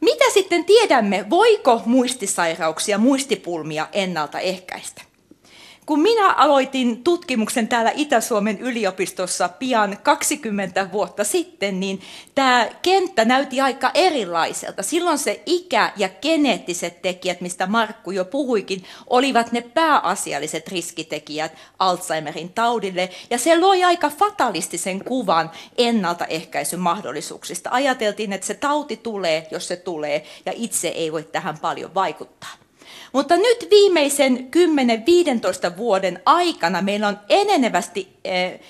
[0.00, 5.07] Mitä sitten tiedämme, voiko muistisairauksia, muistipulmia ennaltaehkäistä?
[5.88, 12.00] Kun minä aloitin tutkimuksen täällä Itä-Suomen yliopistossa pian 20 vuotta sitten, niin
[12.34, 14.82] tämä kenttä näytti aika erilaiselta.
[14.82, 22.52] Silloin se ikä ja geneettiset tekijät, mistä Markku jo puhuikin, olivat ne pääasialliset riskitekijät Alzheimerin
[22.52, 23.10] taudille.
[23.30, 27.70] Ja se loi aika fatalistisen kuvan ennaltaehkäisyn mahdollisuuksista.
[27.72, 32.67] Ajateltiin, että se tauti tulee, jos se tulee, ja itse ei voi tähän paljon vaikuttaa.
[33.12, 34.48] Mutta nyt viimeisen
[35.72, 38.60] 10-15 vuoden aikana meillä on enenevästi eh,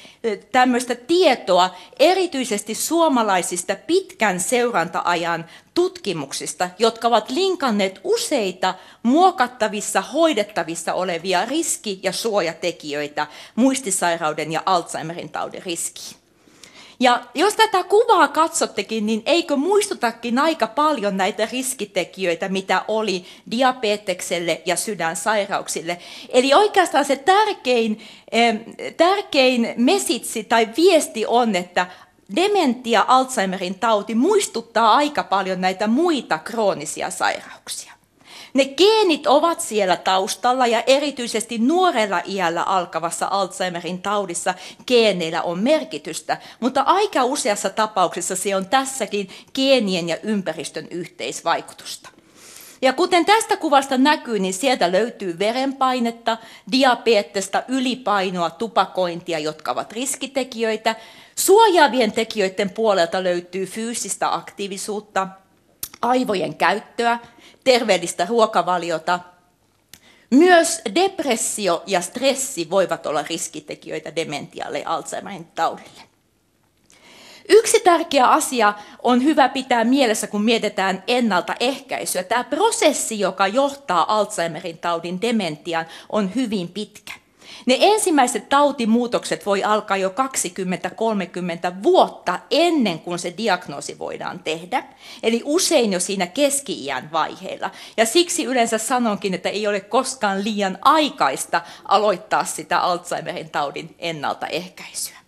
[0.53, 12.01] tämmöistä tietoa erityisesti suomalaisista pitkän seurantaajan tutkimuksista, jotka ovat linkanneet useita muokattavissa, hoidettavissa olevia riski-
[12.03, 16.18] ja suojatekijöitä muistisairauden ja Alzheimerin taudin riskiin.
[17.01, 24.63] Ja jos tätä kuvaa katsottekin, niin eikö muistutakin aika paljon näitä riskitekijöitä, mitä oli diabetekselle
[24.67, 25.99] ja sydänsairauksille.
[26.29, 28.01] Eli oikeastaan se tärkein,
[28.97, 31.87] tärkein mesitsi tai viesti on, että
[32.37, 37.98] dementia, Alzheimerin tauti muistuttaa aika paljon näitä muita kroonisia sairauksia.
[38.59, 44.55] Ne geenit ovat siellä taustalla ja erityisesti nuorella iällä alkavassa Alzheimerin taudissa
[44.87, 52.09] geeneillä on merkitystä, mutta aika useassa tapauksessa se on tässäkin geenien ja ympäristön yhteisvaikutusta.
[52.83, 56.37] Ja kuten tästä kuvasta näkyy, niin sieltä löytyy verenpainetta,
[56.73, 60.97] diabetesta, ylipainoa, tupakointia, jotka ovat riskitekijöitä.
[61.37, 65.29] Suojaavien tekijöiden puolelta löytyy fyysistä aktiivisuutta,
[66.03, 67.19] aivojen käyttöä,
[67.69, 69.21] terveellistä ruokavaliota.
[70.31, 76.03] Myös depressio ja stressi voivat olla riskitekijöitä dementialle ja Alzheimerin taudille.
[77.49, 82.23] Yksi tärkeä asia on hyvä pitää mielessä, kun mietitään ennaltaehkäisyä.
[82.23, 87.13] Tämä prosessi, joka johtaa Alzheimerin taudin dementiaan, on hyvin pitkä.
[87.69, 90.13] Ne ensimmäiset tautimuutokset voi alkaa jo 20-30
[91.83, 94.85] vuotta ennen kuin se diagnoosi voidaan tehdä.
[95.23, 97.71] Eli usein jo siinä keski-iän vaiheella.
[97.97, 105.19] Ja siksi yleensä sanonkin, että ei ole koskaan liian aikaista aloittaa sitä Alzheimerin taudin ennaltaehkäisyä.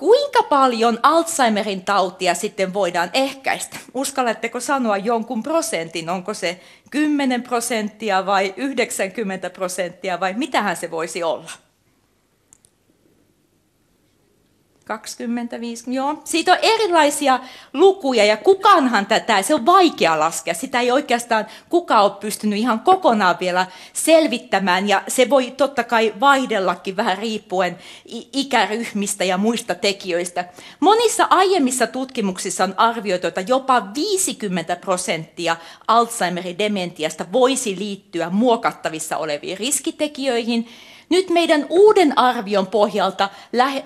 [0.00, 3.76] Kuinka paljon Alzheimerin tautia sitten voidaan ehkäistä?
[3.94, 6.08] Uskallatteko sanoa jonkun prosentin?
[6.08, 6.60] Onko se
[6.90, 11.50] 10 prosenttia vai 90 prosenttia vai mitähän se voisi olla?
[14.90, 16.20] 25, joo.
[16.24, 17.40] Siitä on erilaisia
[17.72, 20.54] lukuja ja kukaanhan tätä, se on vaikea laskea.
[20.54, 26.14] Sitä ei oikeastaan kukaan ole pystynyt ihan kokonaan vielä selvittämään ja se voi totta kai
[26.20, 27.78] vaihdellakin vähän riippuen
[28.32, 30.44] ikäryhmistä ja muista tekijöistä.
[30.80, 35.56] Monissa aiemmissa tutkimuksissa on arvioitu, että jopa 50 prosenttia
[35.88, 40.68] Alzheimerin dementiasta voisi liittyä muokattavissa oleviin riskitekijöihin–
[41.10, 43.28] nyt meidän uuden arvion pohjalta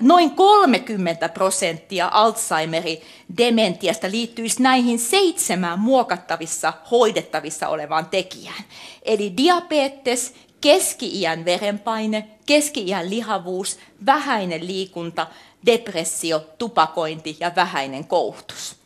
[0.00, 2.98] noin 30 prosenttia Alzheimerin
[3.38, 8.64] dementiasta liittyisi näihin seitsemään muokattavissa, hoidettavissa olevaan tekijään.
[9.02, 15.26] Eli diabetes, keski-iän verenpaine, keski-iän lihavuus, vähäinen liikunta,
[15.66, 18.83] depressio, tupakointi ja vähäinen kouhtus.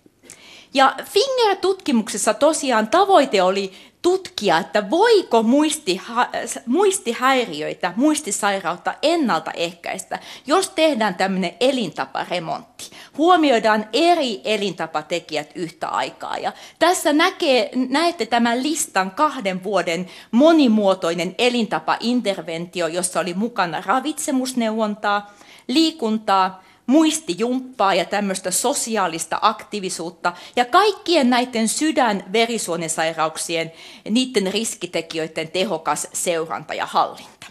[0.77, 6.29] Ja Finger-tutkimuksessa tosiaan tavoite oli tutkia, että voiko muistiha-
[6.65, 12.89] muistihäiriöitä, muistisairautta ennaltaehkäistä, jos tehdään tämmöinen elintaparemontti.
[13.17, 16.37] Huomioidaan eri elintapatekijät yhtä aikaa.
[16.37, 25.33] Ja tässä näkee, näette tämän listan kahden vuoden monimuotoinen elintapainterventio, jossa oli mukana ravitsemusneuvontaa,
[25.67, 33.71] liikuntaa, muistijumppaa ja tämmöistä sosiaalista aktiivisuutta ja kaikkien näiden sydän-verisuonisairauksien,
[34.09, 37.47] niiden riskitekijöiden tehokas seuranta ja hallinta.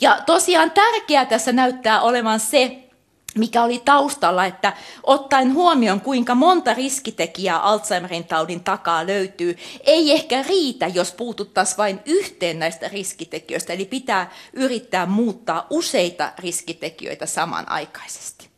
[0.00, 2.89] Ja tosiaan tärkeää tässä näyttää olevan se,
[3.38, 10.42] mikä oli taustalla, että ottaen huomioon kuinka monta riskitekijää Alzheimerin taudin takaa löytyy, ei ehkä
[10.42, 18.49] riitä, jos puututtaisiin vain yhteen näistä riskitekijöistä, eli pitää yrittää muuttaa useita riskitekijöitä samanaikaisesti.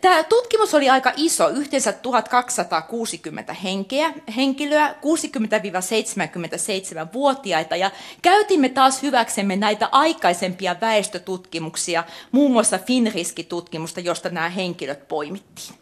[0.00, 7.90] Tämä tutkimus oli aika iso, yhteensä 1260 henkeä, henkilöä, 60-77-vuotiaita, ja
[8.22, 15.74] käytimme taas hyväksemme näitä aikaisempia väestötutkimuksia, muun muassa Finriski-tutkimusta, josta nämä henkilöt poimittiin.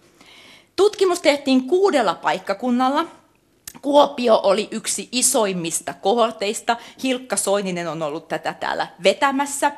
[0.76, 3.04] Tutkimus tehtiin kuudella paikkakunnalla.
[3.82, 6.76] Kuopio oli yksi isoimmista kohorteista.
[7.02, 9.72] Hilkka Soininen on ollut tätä täällä vetämässä.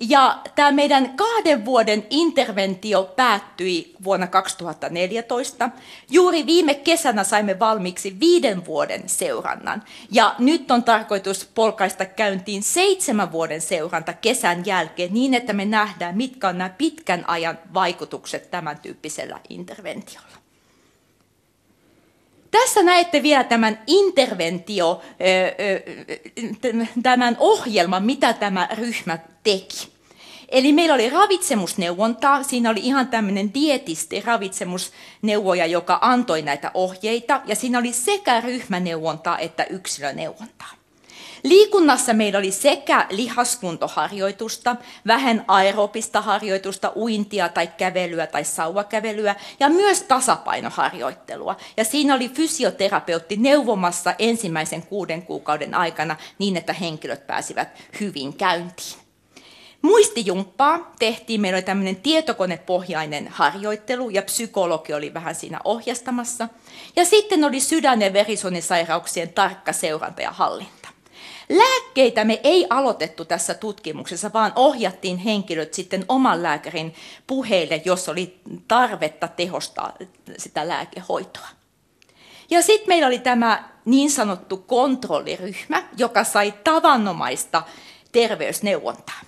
[0.00, 5.70] Ja tämä meidän kahden vuoden interventio päättyi vuonna 2014.
[6.10, 9.82] Juuri viime kesänä saimme valmiiksi viiden vuoden seurannan.
[10.10, 16.16] Ja nyt on tarkoitus polkaista käyntiin seitsemän vuoden seuranta kesän jälkeen niin, että me nähdään,
[16.16, 20.31] mitkä on nämä pitkän ajan vaikutukset tämän tyyppisellä interventiolla.
[22.52, 25.00] Tässä näette vielä tämän interventio,
[27.02, 29.92] tämän ohjelman, mitä tämä ryhmä teki.
[30.48, 37.56] Eli meillä oli ravitsemusneuvontaa, siinä oli ihan tämmöinen dietisti, ravitsemusneuvoja, joka antoi näitä ohjeita, ja
[37.56, 40.81] siinä oli sekä ryhmäneuvontaa että yksilöneuvontaa.
[41.42, 44.76] Liikunnassa meillä oli sekä lihaskuntoharjoitusta,
[45.06, 51.56] vähän aerobista harjoitusta, uintia tai kävelyä tai sauvakävelyä ja myös tasapainoharjoittelua.
[51.76, 57.68] Ja siinä oli fysioterapeutti neuvomassa ensimmäisen kuuden kuukauden aikana niin, että henkilöt pääsivät
[58.00, 59.02] hyvin käyntiin.
[59.82, 66.48] Muistijumppaa tehtiin, meillä oli tämmöinen tietokonepohjainen harjoittelu ja psykologi oli vähän siinä ohjastamassa.
[66.96, 70.81] Ja sitten oli sydän- ja verisuonisairauksien tarkka seuranta ja hallinta.
[71.48, 76.94] Lääkkeitä me ei aloitettu tässä tutkimuksessa, vaan ohjattiin henkilöt sitten oman lääkärin
[77.26, 79.92] puheille, jos oli tarvetta tehostaa
[80.38, 81.48] sitä lääkehoitoa.
[82.50, 87.62] Ja sitten meillä oli tämä niin sanottu kontrolliryhmä, joka sai tavanomaista
[88.12, 89.20] terveysneuvontaa.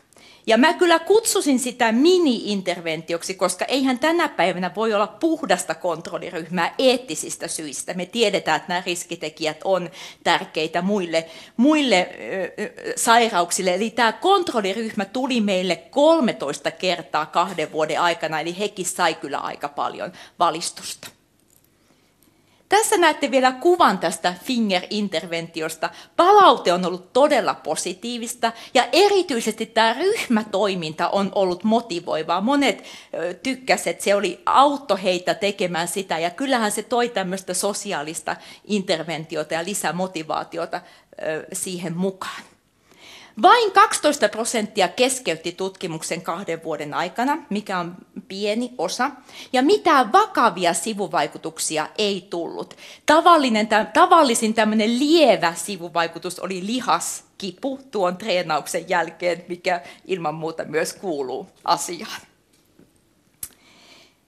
[0.47, 7.49] Ja mä kyllä kutsusin sitä mini-interventioksi, koska eihän tänä päivänä voi olla puhdasta kontrolliryhmää eettisistä
[7.49, 7.95] syistä.
[7.95, 9.91] Me tiedetään, että nämä riskitekijät on
[10.25, 11.27] tärkeitä muille,
[11.57, 12.11] muille
[12.59, 13.75] ö, sairauksille.
[13.75, 19.69] Eli tämä kontrolliryhmä tuli meille 13 kertaa kahden vuoden aikana, eli hekin sai kyllä aika
[19.69, 21.09] paljon valistusta.
[22.75, 25.91] Tässä näette vielä kuvan tästä Finger-interventiosta.
[26.17, 32.41] Palaute on ollut todella positiivista ja erityisesti tämä ryhmätoiminta on ollut motivoivaa.
[32.41, 32.85] Monet
[33.43, 39.55] tykkäsivät, että se oli auto heitä tekemään sitä ja kyllähän se toi tämmöistä sosiaalista interventiota
[39.55, 40.81] ja lisämotivaatiota
[41.53, 42.43] siihen mukaan.
[43.43, 47.97] Vain 12 prosenttia keskeytti tutkimuksen kahden vuoden aikana, mikä on
[48.29, 49.11] pieni osa,
[49.53, 52.77] ja mitään vakavia sivuvaikutuksia ei tullut.
[53.07, 61.47] Tavallinen, tavallisin tämmöinen lievä sivuvaikutus oli lihaskipu tuon treenauksen jälkeen, mikä ilman muuta myös kuuluu
[61.65, 62.21] asiaan.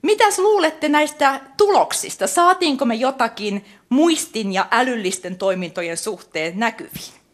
[0.03, 2.27] Mitäs luulette näistä tuloksista?
[2.27, 7.26] Saatiinko me jotakin muistin ja älyllisten toimintojen suhteen näkyviin?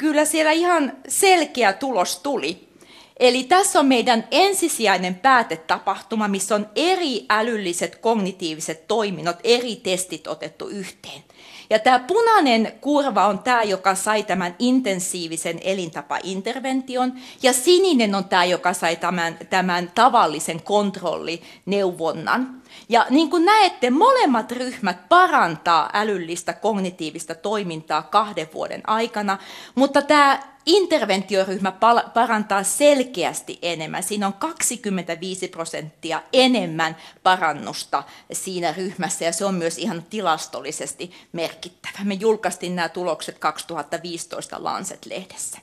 [0.00, 2.68] Kyllä siellä ihan selkeä tulos tuli.
[3.16, 10.68] Eli tässä on meidän ensisijainen päätetapahtuma, missä on eri älylliset kognitiiviset toiminnot, eri testit otettu
[10.68, 11.24] yhteen.
[11.70, 18.44] Ja tämä punainen kurva on tämä, joka sai tämän intensiivisen elintapaintervention, ja sininen on tämä,
[18.44, 22.59] joka sai tämän, tämän tavallisen kontrollineuvonnan.
[22.90, 29.38] Ja niin kuin näette, molemmat ryhmät parantaa älyllistä kognitiivista toimintaa kahden vuoden aikana,
[29.74, 31.72] mutta tämä interventioryhmä
[32.14, 34.02] parantaa selkeästi enemmän.
[34.02, 42.04] Siinä on 25 prosenttia enemmän parannusta siinä ryhmässä ja se on myös ihan tilastollisesti merkittävä.
[42.04, 45.58] Me julkaistiin nämä tulokset 2015 Lancet-lehdessä.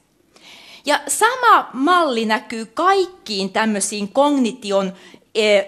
[0.86, 4.94] Ja sama malli näkyy kaikkiin tämmöisiin kognition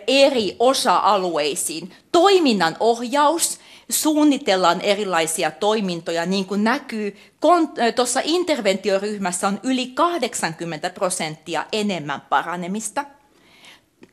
[0.08, 1.94] eri osa-alueisiin.
[2.12, 7.18] Toiminnan ohjaus, suunnitellaan erilaisia toimintoja, niin kuin näkyy,
[7.96, 13.06] tuossa interventioryhmässä on yli 80 prosenttia enemmän paranemista.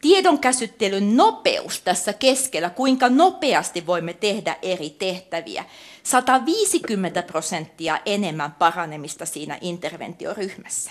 [0.01, 5.65] Tiedonkäsittelyn nopeus tässä keskellä, kuinka nopeasti voimme tehdä eri tehtäviä.
[6.03, 10.91] 150 prosenttia enemmän paranemista siinä interventioryhmässä.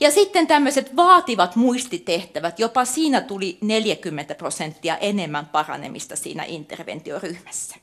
[0.00, 7.76] Ja sitten tämmöiset vaativat muistitehtävät, jopa siinä tuli 40 prosenttia enemmän paranemista siinä interventioryhmässä.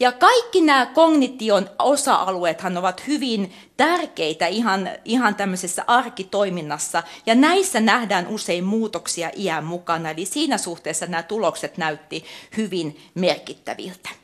[0.00, 8.26] Ja kaikki nämä kognition osa-alueethan ovat hyvin tärkeitä ihan, ihan tämmöisessä arkitoiminnassa, ja näissä nähdään
[8.26, 12.24] usein muutoksia iän mukana, eli siinä suhteessa nämä tulokset näytti
[12.56, 14.19] hyvin merkittäviltä.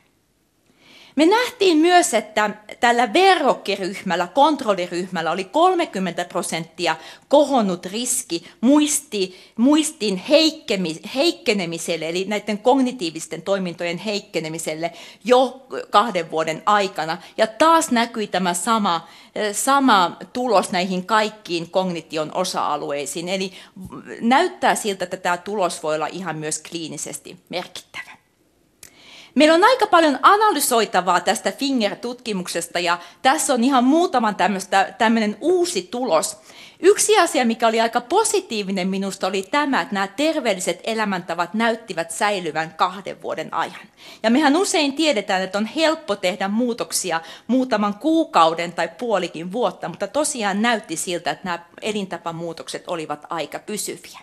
[1.17, 2.49] Me nähtiin myös, että
[2.79, 6.95] tällä verrokkiryhmällä, kontrolliryhmällä oli 30 prosenttia
[7.27, 10.23] kohonnut riski muisti, muistin
[11.15, 14.91] heikkenemiselle, eli näiden kognitiivisten toimintojen heikkenemiselle
[15.23, 17.17] jo kahden vuoden aikana.
[17.37, 19.07] Ja taas näkyi tämä sama,
[19.51, 23.29] sama tulos näihin kaikkiin kognition osa-alueisiin.
[23.29, 23.51] Eli
[24.21, 28.16] näyttää siltä, että tämä tulos voi olla ihan myös kliinisesti merkittävä.
[29.37, 34.35] Meillä on aika paljon analysoitavaa tästä Finger-tutkimuksesta ja tässä on ihan muutaman
[34.97, 36.37] tämmöinen uusi tulos.
[36.79, 42.73] Yksi asia, mikä oli aika positiivinen minusta, oli tämä, että nämä terveelliset elämäntavat näyttivät säilyvän
[42.73, 43.87] kahden vuoden ajan.
[44.23, 50.07] Ja mehän usein tiedetään, että on helppo tehdä muutoksia muutaman kuukauden tai puolikin vuotta, mutta
[50.07, 54.19] tosiaan näytti siltä, että nämä elintapamuutokset olivat aika pysyviä.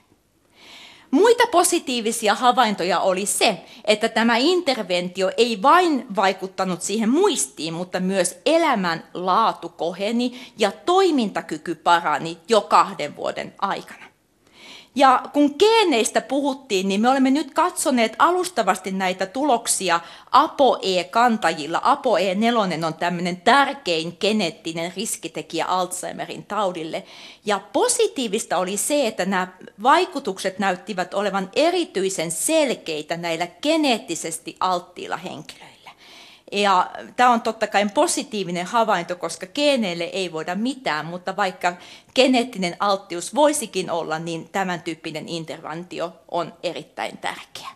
[1.10, 8.38] Muita positiivisia havaintoja oli se, että tämä interventio ei vain vaikuttanut siihen muistiin, mutta myös
[8.46, 14.13] elämän laatu koheni ja toimintakyky parani jo kahden vuoden aikana.
[14.94, 21.82] Ja kun geeneistä puhuttiin, niin me olemme nyt katsoneet alustavasti näitä tuloksia ApoE-kantajilla.
[21.84, 27.04] ApoE4 on tämmöinen tärkein geneettinen riskitekijä Alzheimerin taudille.
[27.44, 29.48] Ja positiivista oli se, että nämä
[29.82, 35.73] vaikutukset näyttivät olevan erityisen selkeitä näillä geneettisesti alttiilla henkilöillä.
[36.52, 41.72] Ja tämä on totta kai positiivinen havainto, koska geeneille ei voida mitään, mutta vaikka
[42.14, 47.68] geneettinen alttius voisikin olla, niin tämän tyyppinen interventio on erittäin tärkeä.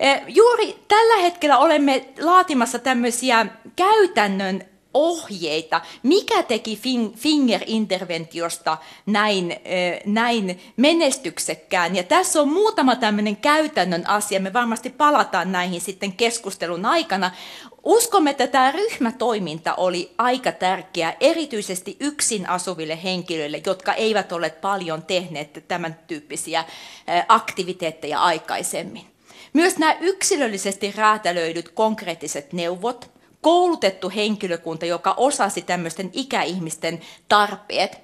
[0.00, 3.46] Eh, juuri tällä hetkellä olemme laatimassa tämmöisiä
[3.76, 4.64] käytännön
[4.96, 6.80] ohjeita, mikä teki
[7.16, 8.76] Finger-interventiosta
[9.06, 9.56] näin,
[10.06, 11.96] näin menestyksekkään.
[11.96, 17.30] Ja tässä on muutama tämmöinen käytännön asia, me varmasti palataan näihin sitten keskustelun aikana.
[17.84, 25.02] Uskomme, että tämä ryhmätoiminta oli aika tärkeä, erityisesti yksin asuville henkilöille, jotka eivät ole paljon
[25.02, 26.64] tehneet tämän tyyppisiä
[27.28, 29.06] aktiviteetteja aikaisemmin.
[29.52, 33.15] Myös nämä yksilöllisesti räätälöidyt konkreettiset neuvot,
[33.46, 37.98] koulutettu henkilökunta, joka osasi tämmöisten ikäihmisten tarpeet.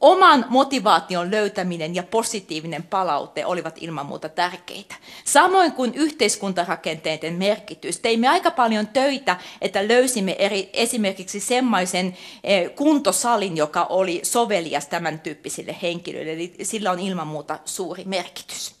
[0.00, 4.94] Oman motivaation löytäminen ja positiivinen palaute olivat ilman muuta tärkeitä.
[5.24, 7.98] Samoin kuin yhteiskuntarakenteiden merkitys.
[7.98, 15.20] Teimme aika paljon töitä, että löysimme eri, esimerkiksi semmoisen eh, kuntosalin, joka oli sovelias tämän
[15.20, 16.32] tyyppisille henkilöille.
[16.32, 18.74] Eli sillä on ilman muuta suuri merkitys.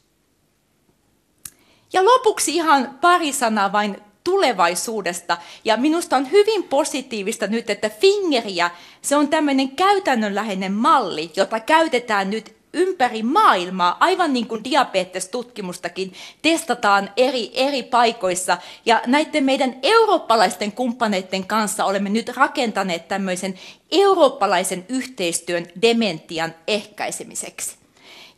[1.92, 5.36] Ja lopuksi ihan pari sanaa vain tulevaisuudesta.
[5.64, 8.70] Ja minusta on hyvin positiivista nyt, että Fingeriä,
[9.02, 16.12] se on tämmöinen käytännönläheinen malli, jota käytetään nyt ympäri maailmaa, aivan niin kuin diabetestutkimustakin,
[16.42, 18.58] testataan eri, eri paikoissa.
[18.86, 23.58] Ja näiden meidän eurooppalaisten kumppaneiden kanssa olemme nyt rakentaneet tämmöisen
[23.90, 27.81] eurooppalaisen yhteistyön dementian ehkäisemiseksi.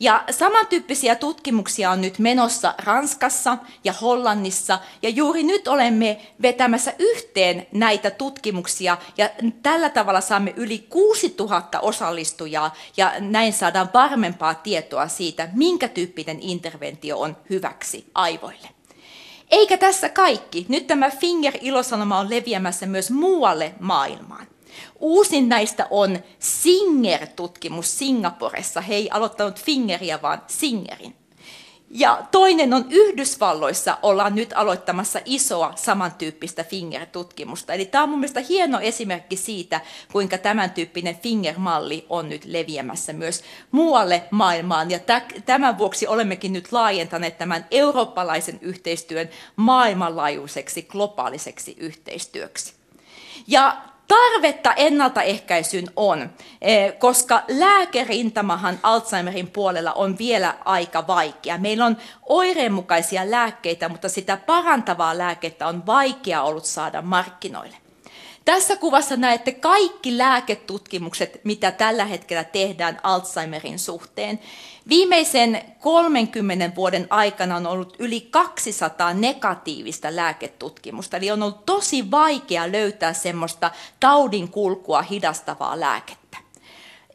[0.05, 7.67] Ja samantyyppisiä tutkimuksia on nyt menossa Ranskassa ja Hollannissa, ja juuri nyt olemme vetämässä yhteen
[7.73, 9.31] näitä tutkimuksia, ja
[9.63, 17.19] tällä tavalla saamme yli 6000 osallistujaa, ja näin saadaan varmempaa tietoa siitä, minkä tyyppinen interventio
[17.19, 18.69] on hyväksi aivoille.
[19.51, 20.67] Eikä tässä kaikki.
[20.69, 24.47] Nyt tämä Finger-ilosanoma on leviämässä myös muualle maailmaan.
[24.99, 28.81] Uusin näistä on Singer-tutkimus Singaporessa.
[28.81, 31.17] He ei aloittanut Fingeria, vaan Singerin.
[31.97, 37.73] Ja toinen on Yhdysvalloissa, ollaan nyt aloittamassa isoa samantyyppistä Finger-tutkimusta.
[37.73, 39.81] Eli tämä on mun mielestä hieno esimerkki siitä,
[40.13, 44.91] kuinka tämän tyyppinen Finger-malli on nyt leviämässä myös muualle maailmaan.
[44.91, 44.99] Ja
[45.47, 52.75] tämän vuoksi olemmekin nyt laajentaneet tämän eurooppalaisen yhteistyön maailmanlaajuiseksi globaaliseksi yhteistyöksi.
[53.47, 56.31] Ja Tarvetta ennaltaehkäisyyn on,
[56.63, 61.59] eh, koska lääkerintamahan Alzheimerin puolella on vielä aika vaikea.
[61.59, 61.97] Meillä on
[62.29, 67.84] oireenmukaisia lääkkeitä, mutta sitä parantavaa lääkettä on vaikea ollut saada markkinoille.
[68.45, 74.41] Tässä kuvassa näette kaikki lääketutkimukset, mitä tällä hetkellä tehdään Alzheimerin suhteen.
[74.89, 82.73] Viimeisen 30 vuoden aikana on ollut yli 200 negatiivista lääketutkimusta, eli on ollut tosi vaikea
[82.73, 83.71] löytää semmoista
[84.01, 86.24] taudin kulkua hidastavaa lääkettä.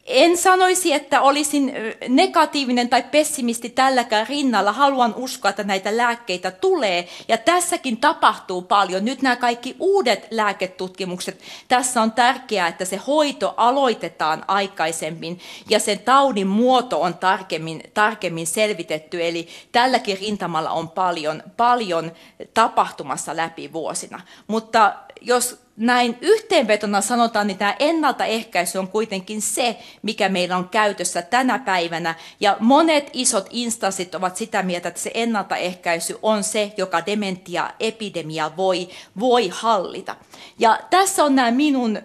[0.09, 1.73] En sanoisi, että olisin
[2.07, 4.71] negatiivinen tai pessimisti tälläkään rinnalla.
[4.71, 7.07] Haluan uskoa, että näitä lääkkeitä tulee.
[7.27, 9.05] Ja tässäkin tapahtuu paljon.
[9.05, 11.41] Nyt nämä kaikki uudet lääketutkimukset.
[11.67, 15.39] Tässä on tärkeää, että se hoito aloitetaan aikaisemmin
[15.69, 19.27] ja sen taudin muoto on tarkemmin, tarkemmin selvitetty.
[19.27, 22.11] Eli tälläkin rintamalla on paljon, paljon
[22.53, 24.21] tapahtumassa läpi vuosina.
[24.47, 31.21] Mutta jos näin yhteenvetona sanotaan, niin tämä ennaltaehkäisy on kuitenkin se, mikä meillä on käytössä
[31.21, 32.15] tänä päivänä.
[32.39, 38.89] Ja monet isot instanssit ovat sitä mieltä, että se ennaltaehkäisy on se, joka dementia-epidemia voi,
[39.19, 40.15] voi hallita.
[40.59, 41.99] Ja tässä on nämä minun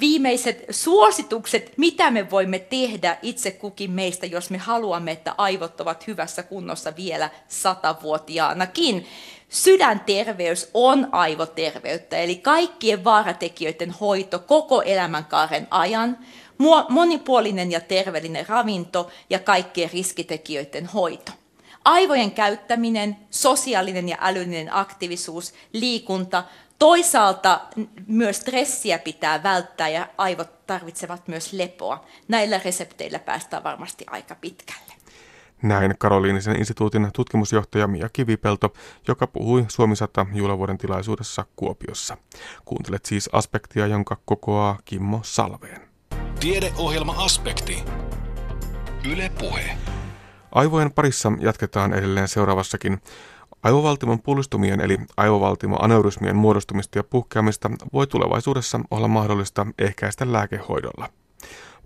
[0.00, 6.06] viimeiset suositukset, mitä me voimme tehdä itse kukin meistä, jos me haluamme, että aivot ovat
[6.06, 9.06] hyvässä kunnossa vielä satavuotiaanakin.
[9.50, 16.18] Sydänterveys on aivoterveyttä, eli kaikkien vaaratekijöiden hoito koko elämänkaaren ajan,
[16.88, 21.32] monipuolinen ja terveellinen ravinto ja kaikkien riskitekijöiden hoito.
[21.84, 26.44] Aivojen käyttäminen, sosiaalinen ja älyllinen aktiivisuus, liikunta,
[26.78, 27.60] toisaalta
[28.06, 32.06] myös stressiä pitää välttää ja aivot tarvitsevat myös lepoa.
[32.28, 34.89] Näillä resepteillä päästään varmasti aika pitkälle.
[35.62, 38.72] Näin Karoliinisen instituutin tutkimusjohtaja Mia Kivipelto,
[39.08, 42.16] joka puhui Suomi 100 juhlavuoden tilaisuudessa Kuopiossa.
[42.64, 45.80] Kuuntelet siis aspektia, jonka kokoaa Kimmo Salveen.
[46.40, 47.84] Tiedeohjelma Aspekti.
[49.12, 49.76] Yle Puhe.
[50.52, 53.00] Aivojen parissa jatketaan edelleen seuraavassakin.
[53.62, 61.08] Aivovaltimon pullistumien eli aivovaltimoaneurysmien muodostumista ja puhkeamista voi tulevaisuudessa olla mahdollista ehkäistä lääkehoidolla.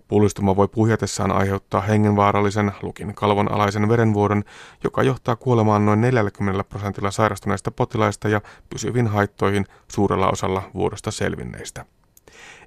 [0.07, 4.43] Pullistuma voi puhjatessaan aiheuttaa hengenvaarallisen lukin kalvon alaisen verenvuodon,
[4.83, 11.85] joka johtaa kuolemaan noin 40 prosentilla sairastuneista potilaista ja pysyviin haittoihin suurella osalla vuodosta selvinneistä.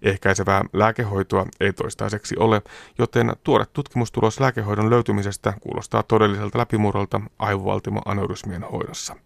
[0.03, 2.62] Ehkäisevää lääkehoitoa ei toistaiseksi ole,
[2.99, 9.16] joten tuore tutkimustulos lääkehoidon löytymisestä kuulostaa todelliselta läpimurrolta aivovaltimoaneurysmien hoidossa.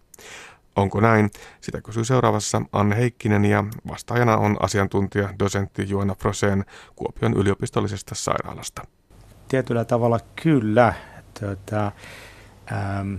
[0.77, 1.31] Onko näin?
[1.61, 6.65] Sitä kysyy seuraavassa Anne Heikkinen ja vastaajana on asiantuntija dosentti Joana Froseen
[6.97, 8.83] Kuopion yliopistollisesta sairaalasta.
[9.49, 10.95] Tietyllä tavalla kyllä.
[11.41, 11.93] Tuota,
[12.73, 13.15] ähm,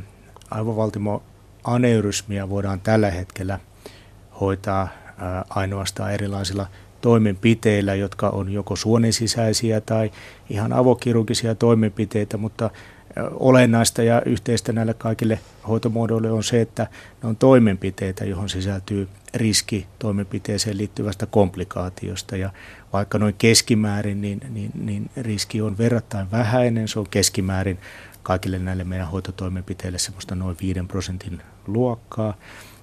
[0.52, 3.60] aivovaltimoaneurysmia voidaan tällä hetkellä
[4.42, 4.90] hoitaa äh,
[5.50, 6.68] ainoastaan erilaisilla
[7.02, 10.12] toimenpiteillä, jotka on joko suonen sisäisiä tai
[10.50, 12.70] ihan avokirurgisia toimenpiteitä, mutta
[13.32, 16.88] olennaista ja yhteistä näille kaikille hoitomuodoille on se, että
[17.24, 22.38] ne on toimenpiteitä, johon sisältyy riski toimenpiteeseen liittyvästä komplikaatiosta.
[22.38, 22.50] Ja
[22.94, 26.88] vaikka noin keskimäärin, niin, niin, niin riski on verrattain vähäinen.
[26.88, 27.80] Se on keskimäärin
[28.24, 32.34] kaikille näille meidän hoitotoimenpiteille semmoista noin 5 prosentin luokkaa.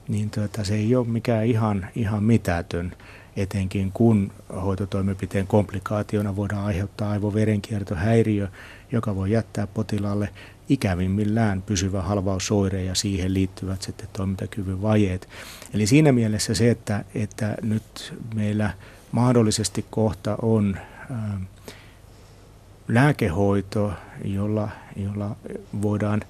[0.09, 2.93] Niin tuota, se ei ole mikään ihan, ihan mitätön
[3.37, 4.33] etenkin kun
[4.65, 8.49] hoitotoimenpiteen komplikaationa voidaan aiheuttaa aivoverenkiertohäiriö,
[8.93, 10.29] joka voi jättää potilaalle
[10.69, 15.29] ikävimmillään pysyvä halvausoire ja siihen liittyvät sitten toimintakyvyn vajeet.
[15.75, 18.71] Eli siinä mielessä se, että, että nyt meillä
[19.13, 20.77] mahdollisesti kohta on
[21.11, 21.41] ää,
[22.89, 23.93] lääkehoito,
[24.25, 25.37] jolla, jolla
[25.83, 26.23] voidaan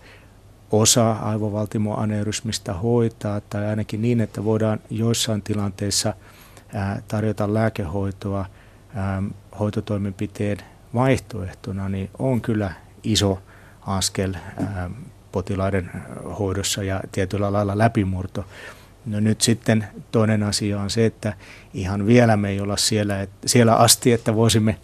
[0.71, 6.15] osa aivovaltimoaneurysmista hoitaa, tai ainakin niin, että voidaan joissain tilanteissa–
[7.09, 8.47] tarjota lääkehoitoa
[9.59, 10.59] hoitotoimenpiteen
[10.95, 13.43] vaihtoehtona, niin on kyllä iso
[13.87, 14.35] askel
[15.33, 15.91] potilaiden
[16.39, 18.45] hoidossa ja tietyllä lailla läpimurto.
[19.07, 21.35] No nyt sitten toinen asia on se, että
[21.75, 24.79] ihan vielä me ei olla siellä, siellä asti, että voisimme,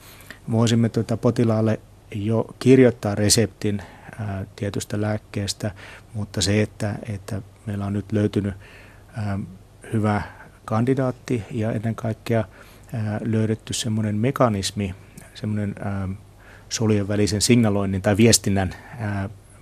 [0.51, 1.81] voisimme tuota potilaalle
[2.15, 3.83] jo kirjoittaa reseptin
[4.21, 5.71] ää, tietystä lääkkeestä,
[6.15, 8.55] mutta se, että, että meillä on nyt löytynyt
[9.17, 9.39] ää,
[9.93, 10.23] hyvä
[10.67, 12.45] kandidaatti ja ennen kaikkea
[13.21, 14.95] löydetty semmoinen mekanismi,
[15.35, 15.75] semmoinen
[16.69, 18.75] solujen välisen signaloinnin tai viestinnän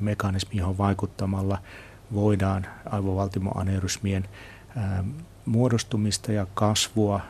[0.00, 1.58] mekanismi, johon vaikuttamalla
[2.14, 4.28] voidaan aivovaltimoaneurysmien
[5.44, 7.20] muodostumista ja kasvua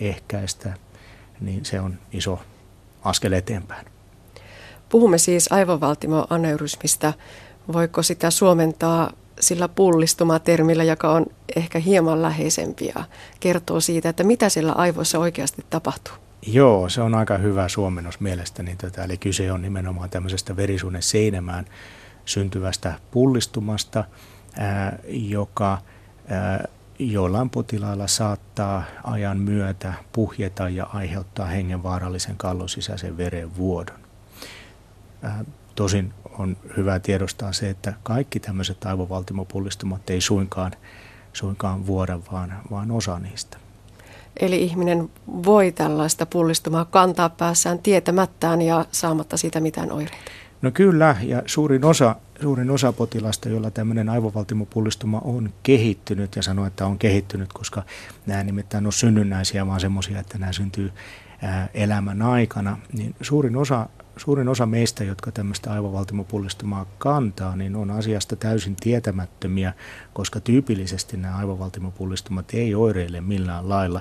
[0.00, 0.74] ehkäistä,
[1.40, 2.40] niin se on iso
[3.04, 3.86] askel eteenpäin.
[4.88, 7.12] Puhumme siis aivovaltimoaneurysmista.
[7.72, 11.26] Voiko sitä suomentaa sillä pullistumatermillä, joka on
[11.56, 13.04] ehkä hieman läheisempi ja
[13.40, 16.14] kertoo siitä, että mitä sillä aivoissa oikeasti tapahtuu.
[16.46, 18.76] Joo, se on aika hyvä suomennos mielestäni.
[18.76, 19.04] Tätä.
[19.04, 21.64] Eli kyse on nimenomaan tämmöisestä verisuonen seinämään
[22.24, 24.04] syntyvästä pullistumasta,
[24.58, 25.78] ää, joka
[26.28, 26.64] ää,
[26.98, 34.00] joillain potilailla saattaa ajan myötä puhjeta ja aiheuttaa hengenvaarallisen kallon sisäisen verenvuodon.
[35.74, 40.72] Tosin on hyvä tiedostaa se, että kaikki tämmöiset aivovaltimopullistumat ei suinkaan,
[41.32, 43.56] suinkaan vuoda, vaan, vaan osa niistä.
[44.40, 50.30] Eli ihminen voi tällaista pullistumaa kantaa päässään tietämättään ja saamatta siitä mitään oireita?
[50.62, 56.66] No kyllä, ja suurin osa, suurin osa potilasta, joilla tämmöinen aivovaltimopullistuma on kehittynyt, ja sanoo,
[56.66, 57.82] että on kehittynyt, koska
[58.26, 60.92] nämä nimittäin on synnynnäisiä, vaan semmoisia, että nämä syntyy
[61.74, 68.36] elämän aikana, niin suurin osa suurin osa meistä, jotka tämmöistä aivovaltimopullistumaa kantaa, niin on asiasta
[68.36, 69.72] täysin tietämättömiä,
[70.12, 74.00] koska tyypillisesti nämä aivovaltimopullistumat ei oireile millään lailla.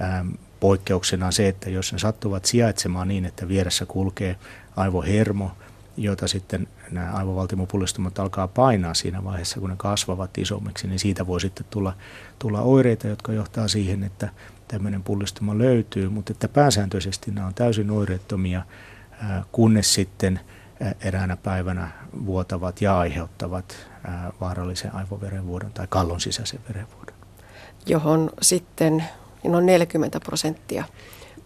[0.00, 0.28] Ähm,
[0.60, 4.36] poikkeuksena on se, että jos ne sattuvat sijaitsemaan niin, että vieressä kulkee
[4.76, 5.50] aivohermo,
[5.96, 11.40] jota sitten nämä aivovaltimopullistumat alkaa painaa siinä vaiheessa, kun ne kasvavat isommiksi, niin siitä voi
[11.40, 11.92] sitten tulla,
[12.38, 14.28] tulla oireita, jotka johtaa siihen, että
[14.68, 18.62] tämmöinen pullistuma löytyy, mutta että pääsääntöisesti nämä on täysin oireettomia
[19.52, 20.40] kunnes sitten
[21.00, 21.88] eräänä päivänä
[22.26, 23.76] vuotavat ja aiheuttavat
[24.40, 27.14] vaarallisen aivoverenvuodon tai kallon sisäisen verenvuodon.
[27.86, 29.04] Johon sitten
[29.44, 30.84] noin 40 prosenttia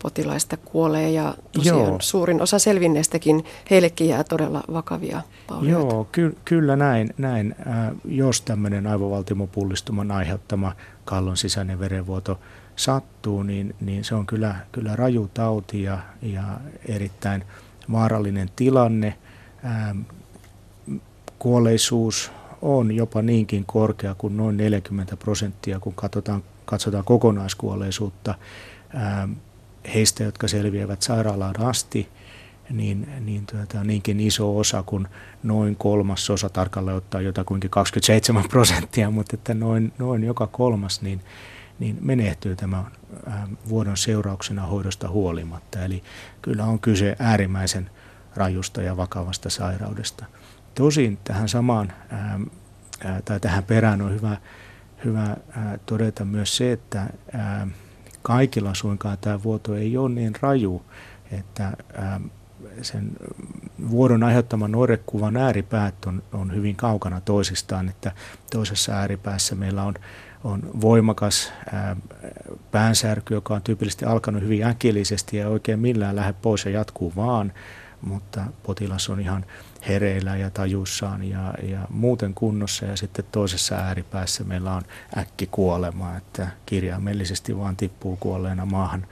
[0.02, 1.96] potilaista kuolee ja tosiaan Joo.
[2.00, 5.94] suurin osa selvinneistäkin, heillekin jää todella vakavia vaurioita.
[5.94, 7.14] Joo, ky- kyllä näin.
[7.18, 7.54] näin.
[7.66, 10.72] Äh, jos tämmöinen aivovaltimopullistuman aiheuttama
[11.04, 12.40] kallon sisäinen verenvuoto
[12.76, 16.42] sattuu, niin, niin se on kyllä, kyllä raju tauti ja, ja
[16.88, 17.44] erittäin
[17.92, 19.18] vaarallinen tilanne.
[19.64, 20.00] Ähm,
[21.38, 22.32] kuolleisuus
[22.62, 28.34] on jopa niinkin korkea kuin noin 40 prosenttia, kun katsotaan, katsotaan kokonaiskuolleisuutta
[28.94, 29.32] ähm,
[29.94, 32.08] heistä, jotka selviävät sairaalaan asti.
[32.70, 35.08] niin, niin tuota, niinkin iso osa kuin
[35.42, 41.20] noin kolmasosa, tarkalleen ottaa jotakuinkin 27 prosenttia, mutta että noin, noin joka kolmas, niin,
[41.78, 42.86] niin menehtyy tämän
[43.68, 45.84] vuodon seurauksena hoidosta huolimatta.
[45.84, 46.02] Eli
[46.42, 47.90] kyllä on kyse äärimmäisen
[48.36, 50.24] rajusta ja vakavasta sairaudesta.
[50.74, 52.40] Tosin tähän samaan ää,
[53.24, 54.36] tai tähän perään on hyvä,
[55.04, 57.68] hyvä ää, todeta myös se, että ää,
[58.22, 60.82] kaikilla suinkaan tämä vuoto ei ole niin raju,
[61.32, 61.72] että
[62.82, 63.10] sen
[63.90, 68.12] vuodon aiheuttaman oirekuvan ääripäät on, on hyvin kaukana toisistaan, että
[68.52, 69.94] toisessa ääripäässä meillä on,
[70.46, 71.96] on voimakas ää,
[72.70, 77.52] päänsärky, joka on tyypillisesti alkanut hyvin äkillisesti ja oikein millään lähde pois ja jatkuu vaan,
[78.02, 79.44] mutta potilas on ihan
[79.88, 84.82] hereillä ja tajussaan ja, ja muuten kunnossa ja sitten toisessa ääripäässä meillä on
[85.18, 89.06] äkki kuolema, että kirjaimellisesti vaan tippuu kuolleena maahan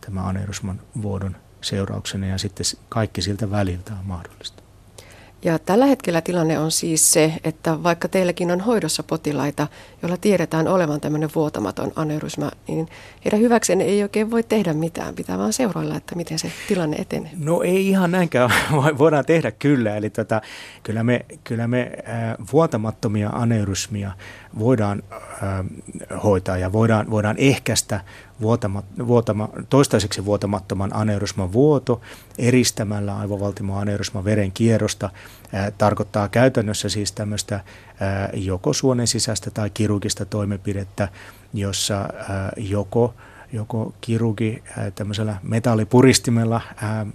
[0.00, 4.62] tämä aneurysman vuodon seurauksena ja sitten kaikki siltä väliltä on mahdollista.
[5.44, 9.68] Ja tällä hetkellä tilanne on siis se, että vaikka teilläkin on hoidossa potilaita,
[10.02, 12.88] joilla tiedetään olevan tämmöinen vuotamaton aneurysma, niin
[13.24, 15.14] heidän hyväkseen ei oikein voi tehdä mitään.
[15.14, 17.30] Pitää vaan seurailla, että miten se tilanne etenee.
[17.38, 18.50] No ei ihan näinkään,
[18.98, 19.96] voidaan tehdä kyllä.
[19.96, 20.40] Eli tota,
[20.82, 24.12] kyllä me, kyllä me äh, vuotamattomia aneurysmia
[24.58, 28.00] voidaan äh, hoitaa ja voidaan, voidaan ehkäistä
[28.40, 32.00] vuotama, vuotama, toistaiseksi vuotamattoman aneurysman vuoto
[32.38, 35.10] eristämällä aivovaltimo aneurysman veren kierrosta.
[35.52, 37.60] Ää, tarkoittaa käytännössä siis tämmöistä
[38.00, 41.08] ää, joko suonen sisäistä tai kirurgista toimenpidettä,
[41.54, 43.14] jossa ää, joko,
[43.52, 47.06] joko kirurgi ää, tämmöisellä metallipuristimella ää,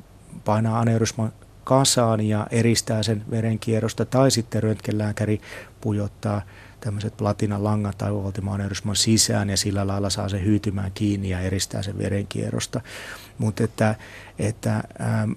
[0.46, 5.42] painaa aneurysman kasaan ja eristää sen verenkierrosta, tai sitten röntgenlääkäri
[5.82, 6.42] pujottaa
[6.86, 11.98] tämmöiset platinan langat aivovaltimaaneurysman sisään ja sillä lailla saa se hyytymään kiinni ja eristää sen
[11.98, 12.82] verenkierrosta.
[13.38, 13.96] Mutta että,
[14.40, 15.32] että ähm,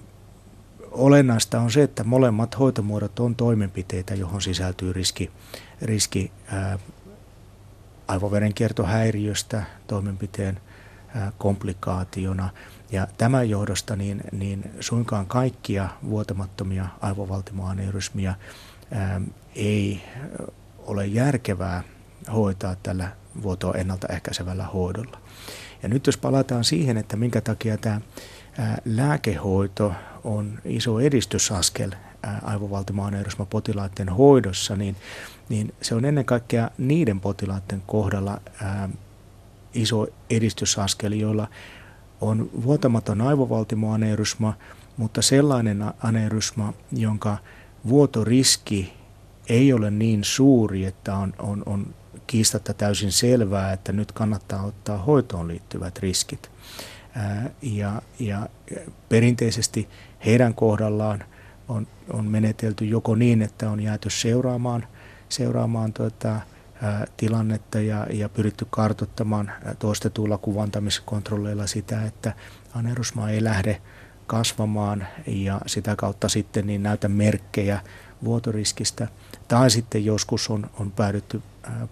[0.91, 5.31] olennaista on se, että molemmat hoitomuodot on toimenpiteitä, johon sisältyy riski,
[5.81, 6.79] riski äh,
[8.07, 10.59] aivoverenkiertohäiriöstä toimenpiteen
[11.15, 12.49] äh, komplikaationa.
[12.91, 18.33] Ja tämän johdosta niin, niin suinkaan kaikkia vuotamattomia aivovaltimoaneurysmia
[18.93, 19.23] ähm,
[19.55, 20.01] ei
[20.89, 21.83] ole järkevää
[22.33, 23.11] hoitaa tällä
[23.41, 25.17] vuotoa ennaltaehkäisevällä hoidolla.
[25.83, 28.01] Ja nyt jos palataan siihen, että minkä takia tämä
[28.85, 31.91] lääkehoito on iso edistysaskel
[32.43, 34.95] aivovaltimaaneurysma potilaiden hoidossa, niin,
[35.49, 38.89] niin se on ennen kaikkea niiden potilaiden kohdalla ää,
[39.73, 41.47] iso edistysaskel, joilla
[42.21, 44.53] on vuotamaton aivovaltimoaneurysma,
[44.97, 47.37] mutta sellainen aneurysma, jonka
[47.87, 48.98] vuotoriski
[49.49, 51.95] ei ole niin suuri, että on, on, on
[52.27, 56.51] kiistatta täysin selvää, että nyt kannattaa ottaa hoitoon liittyvät riskit.
[57.61, 58.49] Ja, ja
[59.09, 59.89] perinteisesti
[60.25, 61.23] heidän kohdallaan
[61.67, 64.87] on, on menetelty joko niin, että on jääty seuraamaan,
[65.29, 66.29] seuraamaan tuota,
[66.81, 72.33] ää, tilannetta ja, ja pyritty kartoittamaan toistetuilla kuvantamiskontrolleilla sitä, että
[72.73, 73.81] anerusma ei lähde
[74.27, 77.81] kasvamaan ja sitä kautta sitten niin näytä merkkejä
[78.23, 79.07] vuotoriskistä.
[79.47, 81.41] Tai sitten joskus on, on päädytty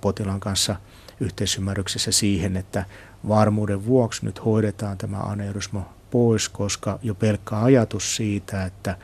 [0.01, 0.75] potilaan kanssa
[1.19, 2.86] yhteisymmärryksessä siihen, että
[3.28, 8.97] varmuuden vuoksi nyt hoidetaan tämä aneurysma pois, koska jo pelkkä ajatus siitä, että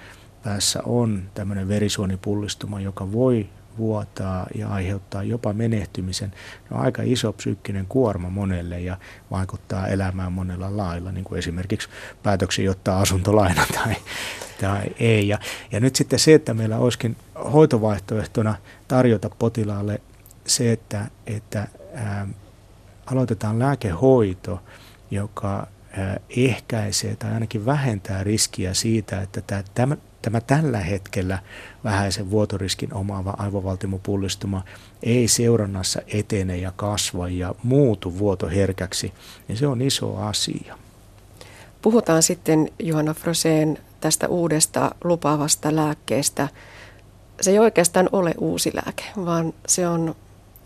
[0.43, 6.33] päässä on tämmöinen verisuonipullistuma, joka voi vuotaa ja aiheuttaa jopa menehtymisen,
[6.71, 8.97] on aika iso psyykkinen kuorma monelle ja
[9.31, 11.89] vaikuttaa elämään monella lailla, niin kuin esimerkiksi
[12.23, 13.95] päätöksiä ottaa asuntolaina tai,
[14.63, 15.27] tai ei.
[15.27, 15.39] Ja,
[15.71, 17.15] ja nyt sitten se, että meillä olisikin
[17.53, 18.55] hoitovaihtoehtona
[18.87, 20.01] tarjota potilaalle
[20.45, 22.27] se, että, että ää,
[23.05, 24.61] aloitetaan lääkehoito,
[25.11, 31.39] joka ää, ehkäisee tai ainakin vähentää riskiä siitä, että tämä, tämä, tämä tällä hetkellä
[31.83, 34.63] vähäisen vuotoriskin omaava aivovaltimopullistuma
[35.03, 39.13] ei seurannassa etene ja kasva ja muutu vuotoherkäksi,
[39.47, 40.77] niin se on iso asia.
[41.81, 46.47] Puhutaan sitten Johanna Froseen tästä uudesta lupaavasta lääkkeestä.
[47.41, 50.15] Se ei oikeastaan ole uusi lääke, vaan se on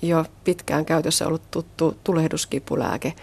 [0.02, 3.14] jo pitkään käytössä ollut tuttu tulehduskipulääke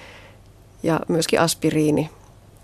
[0.82, 2.10] ja myöskin aspiriini,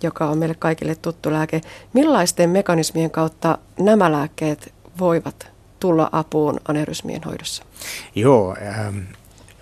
[0.03, 1.61] joka on meille kaikille tuttu lääke.
[1.93, 5.49] Millaisten mekanismien kautta nämä lääkkeet voivat
[5.81, 7.65] tulla apuun anerysmien hoidossa?
[8.15, 8.99] Joo, ähm,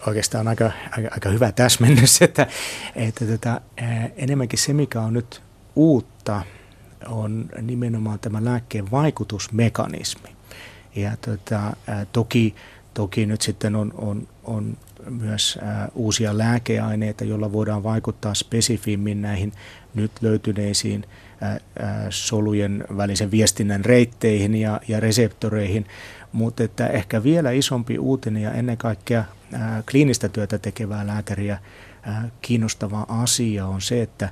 [0.07, 2.47] oikeastaan aika, aika, aika hyvä täsmennys, että,
[2.97, 5.43] että tota, äh, enemmänkin se, mikä on nyt
[5.77, 6.43] uutta,
[7.07, 10.29] on nimenomaan tämä lääkkeen vaikutusmekanismi.
[10.97, 11.77] Ja tota,
[12.13, 12.55] toki,
[12.95, 14.77] toki nyt sitten on, on, on
[15.11, 15.59] myös
[15.95, 19.53] uusia lääkeaineita, joilla voidaan vaikuttaa spesifimmin näihin
[19.95, 21.05] nyt löytyneisiin
[22.11, 25.87] solujen välisen viestinnän reitteihin ja, ja reseptoreihin,
[26.33, 29.25] mutta että ehkä vielä isompi uutinen ja ennen kaikkea
[29.91, 31.59] kliinistä työtä tekevää lääkäriä
[32.03, 34.29] ää, kiinnostava asia on se, että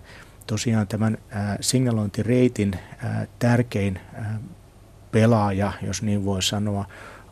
[0.46, 1.18] tosiaan tämän
[1.60, 2.78] signalointireitin
[3.38, 4.00] tärkein
[5.12, 6.84] pelaaja, jos niin voi sanoa,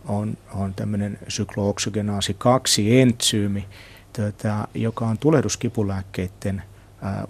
[0.08, 3.68] on, on tämmöinen syklooksygeenaasi 2 entsyymi,
[4.16, 6.62] tota, joka on tulehduskipulääkkeiden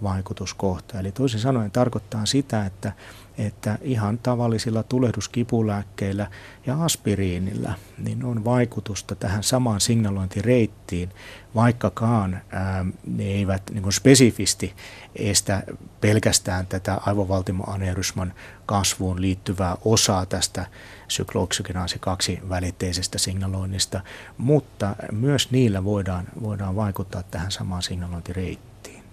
[0.03, 1.01] vaikutuskohta.
[1.01, 2.93] Eli toisin sanoen tarkoittaa sitä, että,
[3.39, 6.31] että ihan tavallisilla tulehduskipulääkkeillä
[6.67, 11.11] ja aspiriinilla niin on vaikutusta tähän samaan signalointireittiin,
[11.55, 14.75] vaikkakaan ää, ne eivät niin spesifisti
[15.17, 15.63] estä
[16.01, 18.35] pelkästään tätä aivovaltimoaneurysman
[18.67, 20.67] kasvuun liittyvää osaa tästä
[21.09, 24.01] syklooksygeenaasi 2 välitteisestä signaloinnista,
[24.39, 29.05] mutta myös niillä voidaan, voidaan vaikuttaa tähän samaan signalointireittiin.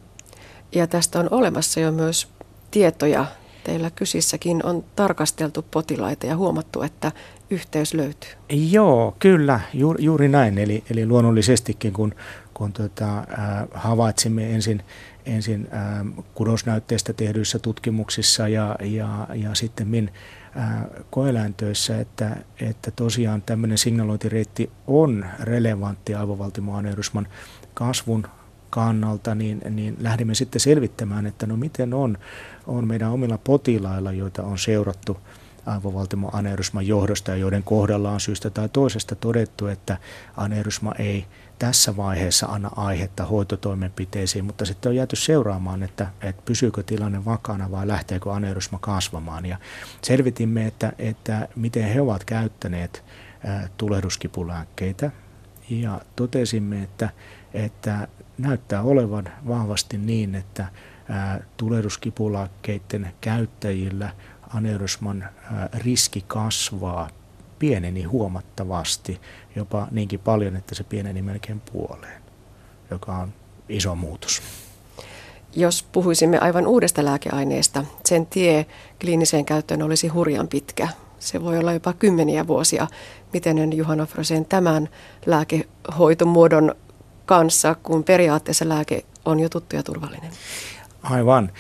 [0.72, 2.28] Ja tästä on olemassa jo myös
[2.72, 3.26] tietoja.
[3.64, 7.12] Teillä kysissäkin on tarkasteltu potilaita ja huomattu, että
[7.50, 8.30] yhteys löytyy.
[8.50, 10.58] Joo, kyllä, juuri, juuri näin.
[10.58, 12.16] Eli, eli luonnollisestikin, kun,
[12.54, 13.26] kun tota, äh,
[13.74, 14.84] havaitsimme ensin,
[15.26, 20.12] ensin äh, kudosnäytteistä tehdyissä tutkimuksissa ja, ja, ja sitten min
[21.10, 27.28] koeläintöissä, että, että tosiaan tämmöinen signalointireitti on relevantti aivovaltimoaneurysman
[27.74, 28.28] kasvun
[28.72, 32.18] kannalta, niin, niin lähdimme sitten selvittämään, että no miten on,
[32.68, 35.18] on meidän omilla potilailla, joita on seurattu
[35.66, 39.98] aivovaltimoaneurysman johdosta ja joiden kohdalla on syystä tai toisesta todettu, että
[40.38, 41.26] aneurysma ei
[41.60, 47.72] tässä vaiheessa anna aihetta hoitotoimenpiteisiin, mutta sitten on jääty seuraamaan, että, että pysyykö tilanne vakana
[47.72, 49.46] vai lähteekö aneurysma kasvamaan.
[49.46, 49.58] Ja
[50.02, 53.04] selvitimme, että, että miten he ovat käyttäneet
[53.78, 55.12] tulehduskipulääkkeitä
[55.70, 57.10] ja totesimme, että,
[57.54, 58.08] että
[58.42, 60.66] näyttää olevan vahvasti niin, että
[61.58, 64.10] tulehduskipulääkkeiden käyttäjillä
[64.54, 65.26] aneurysman
[65.74, 67.10] riski kasvaa
[67.60, 69.22] pieneni huomattavasti,
[69.56, 72.22] jopa niinkin paljon, että se pieneni melkein puoleen,
[72.92, 73.34] joka on
[73.70, 74.42] iso muutos.
[75.56, 78.66] Jos puhuisimme aivan uudesta lääkeaineesta, sen tie
[79.02, 80.88] kliiniseen käyttöön olisi hurjan pitkä.
[81.20, 82.88] Se voi olla jopa kymmeniä vuosia.
[83.34, 84.90] Miten on Juhana Frosen tämän
[85.26, 86.76] lääkehoitomuodon
[87.32, 90.32] kanssa, kun periaatteessa lääke on jo tuttu ja turvallinen?
[91.04, 91.52] Aivan.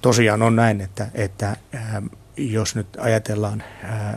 [0.00, 2.02] Tosiaan on näin, että, että äh,
[2.36, 4.16] jos nyt ajatellaan äh,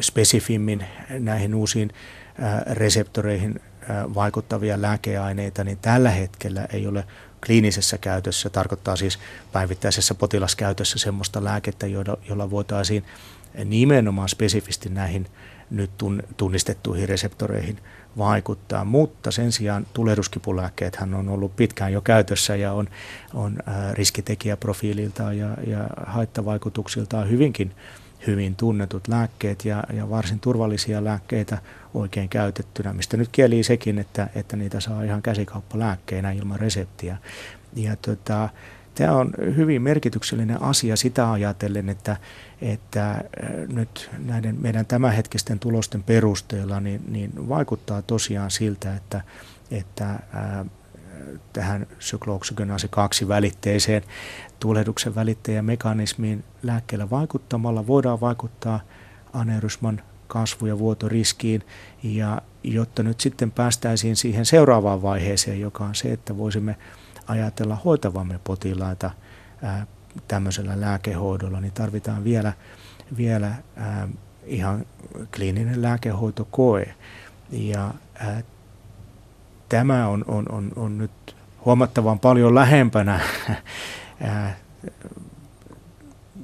[0.00, 1.92] spesifimmin näihin uusiin
[2.70, 3.60] reseptoreihin
[4.14, 7.04] vaikuttavia lääkeaineita, niin tällä hetkellä ei ole
[7.46, 9.18] kliinisessä käytössä, tarkoittaa siis
[9.52, 13.04] päivittäisessä potilaskäytössä semmoista lääkettä, jolla, jolla voitaisiin
[13.64, 15.26] nimenomaan spesifisti näihin
[15.70, 15.90] nyt
[16.36, 17.78] tunnistettuihin reseptoreihin
[18.18, 22.88] vaikuttaa, mutta sen sijaan tulehduskipulääkkeethän on ollut pitkään jo käytössä ja on,
[23.34, 23.58] on
[23.92, 27.72] riskitekijäprofiililtaan ja, ja haittavaikutuksiltaan hyvinkin
[28.26, 31.58] hyvin tunnetut lääkkeet ja, ja varsin turvallisia lääkkeitä
[31.94, 37.16] oikein käytettynä, mistä nyt kieli sekin, että, että niitä saa ihan käsikauppalääkkeinä ilman reseptiä.
[37.76, 38.48] Ja tota,
[38.94, 42.16] tämä on hyvin merkityksellinen asia sitä ajatellen, että,
[42.60, 43.20] että äh,
[43.68, 49.20] nyt näiden meidän tämänhetkisten tulosten perusteella niin, niin vaikuttaa tosiaan siltä, että,
[49.70, 50.66] että äh,
[51.52, 54.02] tähän syklooksygenoasi 2 välitteeseen
[54.60, 58.80] tulehduksen välittäjämekanismiin lääkkeellä vaikuttamalla voidaan vaikuttaa
[59.32, 61.62] aneurysman kasvu- ja vuotoriskiin.
[62.02, 66.76] Ja jotta nyt sitten päästäisiin siihen seuraavaan vaiheeseen, joka on se, että voisimme
[67.26, 69.10] ajatella hoitavamme potilaita
[69.62, 69.86] ää,
[70.28, 72.52] tämmöisellä lääkehoidolla, niin tarvitaan vielä,
[73.16, 74.08] vielä ää,
[74.44, 74.86] ihan
[75.36, 76.94] kliininen lääkehoitokoe.
[77.50, 78.42] Ja ää,
[79.68, 83.20] tämä on, on, on, on nyt huomattavan paljon lähempänä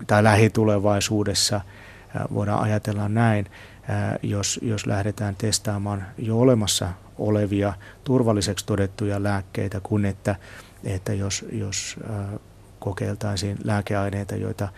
[0.06, 1.60] tai lähitulevaisuudessa
[2.34, 3.46] voidaan ajatella näin,
[4.22, 7.72] jos, jos lähdetään testaamaan jo olemassa olevia
[8.04, 10.36] turvalliseksi todettuja lääkkeitä, kun että,
[10.84, 11.96] että jos, jos
[12.78, 14.68] kokeiltaisiin lääkeaineita, joita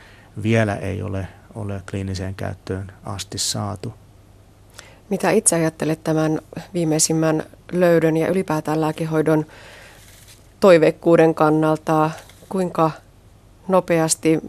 [0.42, 3.94] vielä ei ole, ole kliiniseen käyttöön asti saatu.
[5.08, 6.40] Mitä itse ajattelet tämän
[6.74, 7.42] viimeisimmän
[7.72, 9.46] löydön ja ylipäätään lääkehoidon
[10.60, 12.10] toiveikkuuden kannalta?
[12.48, 12.90] Kuinka
[13.68, 14.40] nopeasti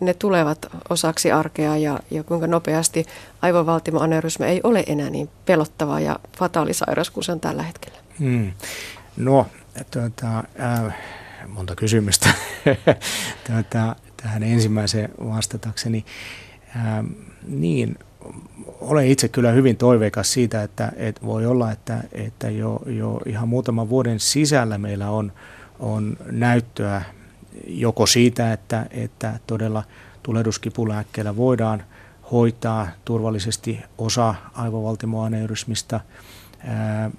[0.00, 3.06] ne tulevat osaksi arkea ja, ja kuinka nopeasti
[3.42, 7.98] aivovaltimoaneurysma ei ole enää niin pelottava ja fataalisairaus kuin se on tällä hetkellä?
[8.18, 8.52] Hmm.
[9.16, 9.46] No,
[9.90, 10.94] tuota, äh,
[11.48, 12.28] monta kysymystä
[13.46, 16.04] tuota, tähän ensimmäiseen vastatakseni.
[16.76, 17.04] Äh,
[17.48, 17.98] niin,
[18.80, 23.48] olen itse kyllä hyvin toiveikas siitä, että, että voi olla, että, että jo, jo ihan
[23.48, 25.32] muutaman vuoden sisällä meillä on,
[25.78, 27.02] on näyttöä
[27.66, 29.82] joko siitä, että, että todella
[30.22, 31.82] tulehduskipulääkkeellä voidaan
[32.32, 36.00] hoitaa turvallisesti osa aivovaltimoaneurysmista,
[36.64, 37.10] ää,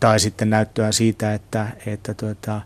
[0.00, 2.60] tai sitten näyttöä siitä, että, että tuota,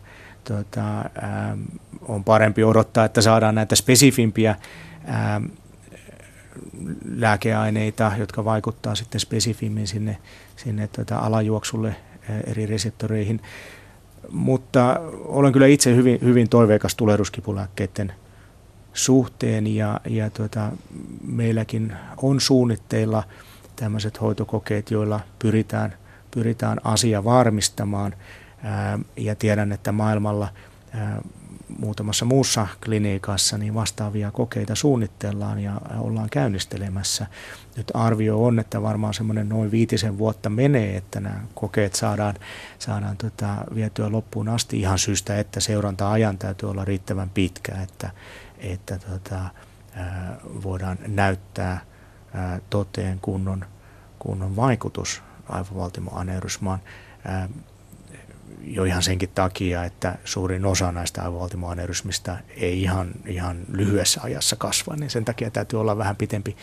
[0.45, 1.57] tuota, ää,
[2.03, 4.57] on parempi odottaa, että saadaan näitä spesifimpiä
[5.05, 5.41] ää,
[7.17, 10.17] lääkeaineita, jotka vaikuttaa sitten spesifimmin sinne,
[10.57, 11.97] sinne tuota alajuoksulle
[12.47, 13.41] eri reseptoreihin.
[14.31, 18.13] Mutta olen kyllä itse hyvin, hyvin toiveikas tulehduskipulääkkeiden
[18.93, 20.73] suhteen ja, ja tuota,
[21.27, 23.23] meilläkin on suunnitteilla
[23.77, 25.95] tämmöiset hoitokokeet, joilla pyritään,
[26.35, 28.15] pyritään asia varmistamaan.
[29.17, 30.49] Ja tiedän, että maailmalla
[31.79, 37.27] muutamassa muussa klinikassa niin vastaavia kokeita suunnitellaan ja ollaan käynnistelemässä.
[37.77, 42.35] Nyt arvio on, että varmaan semmoinen noin viitisen vuotta menee, että nämä kokeet saadaan,
[42.79, 44.81] saadaan tota, vietyä loppuun asti.
[44.81, 48.11] Ihan syystä, että seuranta-ajan täytyy olla riittävän pitkä, että,
[48.59, 49.41] että tota,
[50.63, 51.81] voidaan näyttää
[52.35, 53.65] ää, toteen kunnon,
[54.19, 56.79] kunnon vaikutus aivovaltimoaneurysmaan
[58.67, 64.97] jo ihan senkin takia, että suurin osa näistä aivovaltimoaneurysmistä ei ihan, ihan lyhyessä ajassa kasva,
[64.97, 66.57] niin sen takia täytyy olla vähän pitempi,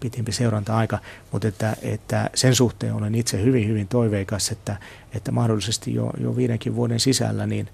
[0.00, 0.98] pitempi seuranta-aika,
[1.32, 4.76] mutta että, että sen suhteen olen itse hyvin, hyvin toiveikas, että,
[5.14, 7.68] että mahdollisesti jo, jo viidenkin vuoden sisällä niin,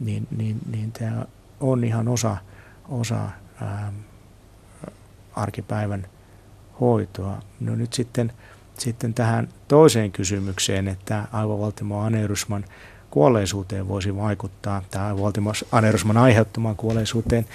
[0.00, 1.26] niin, niin, niin tämä
[1.60, 2.36] on ihan osa,
[2.88, 3.92] osa ää,
[5.32, 6.06] arkipäivän
[6.80, 7.42] hoitoa.
[7.60, 8.32] No nyt sitten,
[8.80, 12.64] sitten tähän toiseen kysymykseen, että aivovaltimoaneurysman
[13.10, 15.12] kuolleisuuteen voisi vaikuttaa, tai
[15.72, 17.46] aneurysman aiheuttamaan kuolleisuuteen.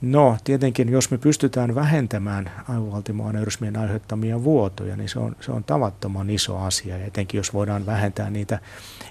[0.00, 6.30] No, tietenkin jos me pystytään vähentämään aivovaltimoaneurysmien aiheuttamia vuotoja, niin se on, se on tavattoman
[6.30, 6.98] iso asia.
[6.98, 8.58] Ja etenkin jos voidaan vähentää niitä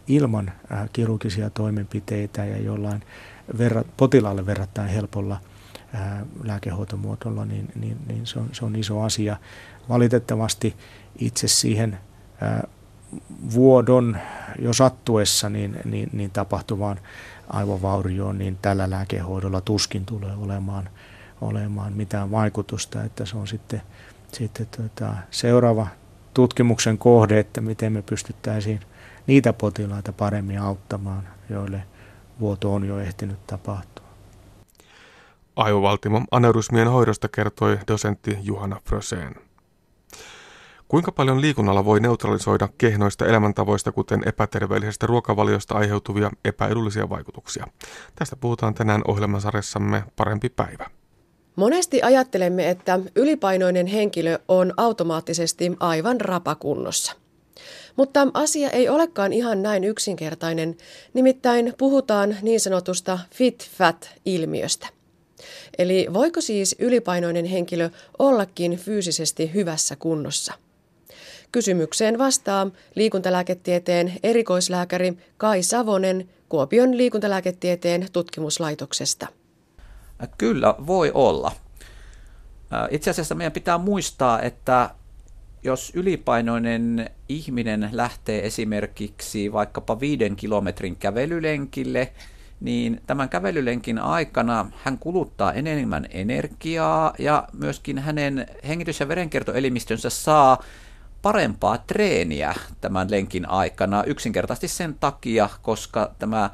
[0.07, 3.03] ilman äh, kirurgisia toimenpiteitä ja jollain
[3.57, 5.39] verra, potilaalle verrattain helpolla
[5.95, 9.37] äh, niin, niin, niin se, on, se on iso asia.
[9.89, 10.75] Valitettavasti
[11.19, 11.97] itse siihen
[13.53, 14.17] vuodon
[14.59, 16.99] jo sattuessa niin, niin, niin tapahtuvaan
[17.49, 20.89] aivovaurioon, niin tällä lääkehoidolla tuskin tulee olemaan,
[21.41, 23.81] olemaan mitään vaikutusta, että se on sitten,
[24.31, 25.87] sitten tota, seuraava
[26.33, 28.79] tutkimuksen kohde, että miten me pystyttäisiin
[29.27, 31.83] niitä potilaita paremmin auttamaan, joille
[32.39, 34.05] vuoto on jo ehtinyt tapahtua.
[35.55, 39.44] Aivovaltimon aneurysmien hoidosta kertoi dosentti Juhana Fröseen.
[40.87, 47.67] Kuinka paljon liikunnalla voi neutralisoida kehnoista elämäntavoista, kuten epäterveellisestä ruokavaliosta aiheutuvia epäedullisia vaikutuksia?
[48.15, 50.89] Tästä puhutaan tänään ohjelmasarjassamme Parempi päivä.
[51.55, 57.15] Monesti ajattelemme, että ylipainoinen henkilö on automaattisesti aivan rapakunnossa.
[57.95, 60.77] Mutta asia ei olekaan ihan näin yksinkertainen,
[61.13, 64.87] nimittäin puhutaan niin sanotusta fit-fat-ilmiöstä.
[65.77, 70.53] Eli voiko siis ylipainoinen henkilö ollakin fyysisesti hyvässä kunnossa?
[71.55, 79.27] Kysymykseen vastaa liikuntalääketieteen erikoislääkäri Kai Savonen Kuopion liikuntalääketieteen tutkimuslaitoksesta.
[80.37, 81.51] Kyllä, voi olla.
[82.89, 84.89] Itse asiassa meidän pitää muistaa, että
[85.63, 92.11] jos ylipainoinen ihminen lähtee esimerkiksi vaikkapa viiden kilometrin kävelylenkille,
[92.61, 100.63] niin tämän kävelylenkin aikana hän kuluttaa enemmän energiaa ja myöskin hänen hengitys- ja verenkiertoelimistönsä saa
[101.25, 106.49] parempaa treeniä tämän lenkin aikana yksinkertaisesti sen takia, koska tämä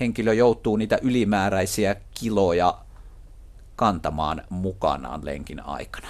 [0.00, 2.78] henkilö joutuu niitä ylimääräisiä kiloja
[3.76, 6.06] kantamaan mukanaan lenkin aikana.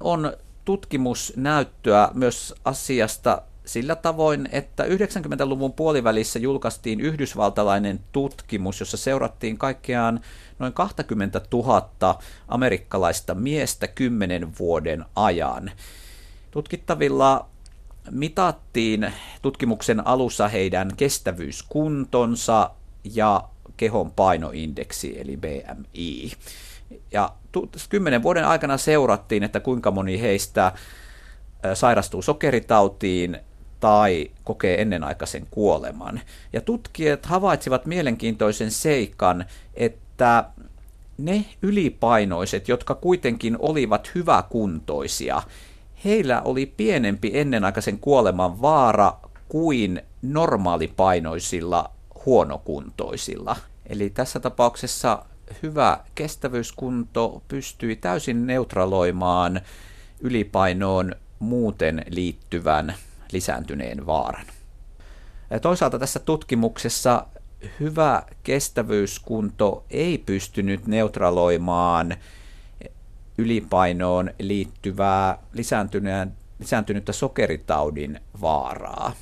[0.00, 0.32] On
[0.64, 10.20] tutkimusnäyttöä myös asiasta sillä tavoin, että 90-luvun puolivälissä julkaistiin yhdysvaltalainen tutkimus, jossa seurattiin kaikkiaan
[10.58, 12.18] noin 20 000
[12.48, 15.70] amerikkalaista miestä 10 vuoden ajan.
[16.52, 17.48] Tutkittavilla
[18.10, 22.70] mitattiin tutkimuksen alussa heidän kestävyyskuntonsa
[23.04, 23.44] ja
[23.76, 26.32] kehon painoindeksi eli BMI.
[27.12, 27.32] Ja
[27.88, 30.72] kymmenen vuoden aikana seurattiin, että kuinka moni heistä
[31.74, 33.38] sairastuu sokeritautiin
[33.80, 36.20] tai kokee ennenaikaisen kuoleman.
[36.52, 39.44] Ja tutkijat havaitsivat mielenkiintoisen seikan,
[39.74, 40.44] että
[41.18, 45.42] ne ylipainoiset, jotka kuitenkin olivat hyväkuntoisia,
[46.04, 49.14] heillä oli pienempi ennenaikaisen kuoleman vaara
[49.48, 51.90] kuin normaalipainoisilla
[52.26, 53.56] huonokuntoisilla.
[53.86, 55.24] Eli tässä tapauksessa
[55.62, 59.60] hyvä kestävyyskunto pystyi täysin neutraloimaan
[60.20, 62.94] ylipainoon muuten liittyvän
[63.32, 64.46] lisääntyneen vaaran.
[65.62, 67.26] Toisaalta tässä tutkimuksessa
[67.80, 72.14] hyvä kestävyyskunto ei pystynyt neutraloimaan
[73.38, 75.38] ylipainoon liittyvää
[76.58, 79.12] lisääntynyttä sokeritaudin vaaraa.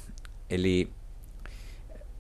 [0.51, 0.91] Eli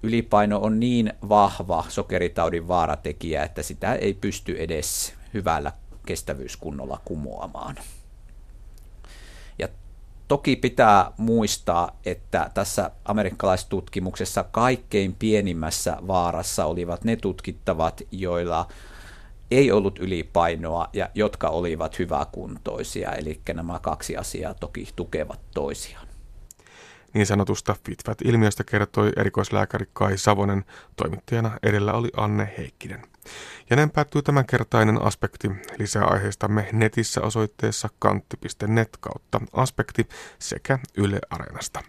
[0.02, 5.72] ylipaino on niin vahva sokeritaudin vaaratekijä, että sitä ei pysty edes hyvällä
[6.06, 7.76] kestävyyskunnolla kumoamaan.
[9.58, 9.68] Ja
[10.28, 18.68] toki pitää muistaa, että tässä amerikkalaistutkimuksessa kaikkein pienimmässä vaarassa olivat ne tutkittavat, joilla
[19.50, 26.06] ei ollut ylipainoa ja jotka olivat hyväkuntoisia, eli nämä kaksi asiaa toki tukevat toisiaan.
[27.14, 30.64] Niin sanotusta FitFat-ilmiöstä kertoi erikoislääkäri Kai Savonen,
[30.96, 33.02] toimittajana edellä oli Anne Heikkinen.
[33.70, 35.48] Ja näin päättyy tämänkertainen aspekti.
[35.78, 41.80] Lisää aiheistamme netissä osoitteessa kantti.net kautta aspekti sekä Yle Areenasta.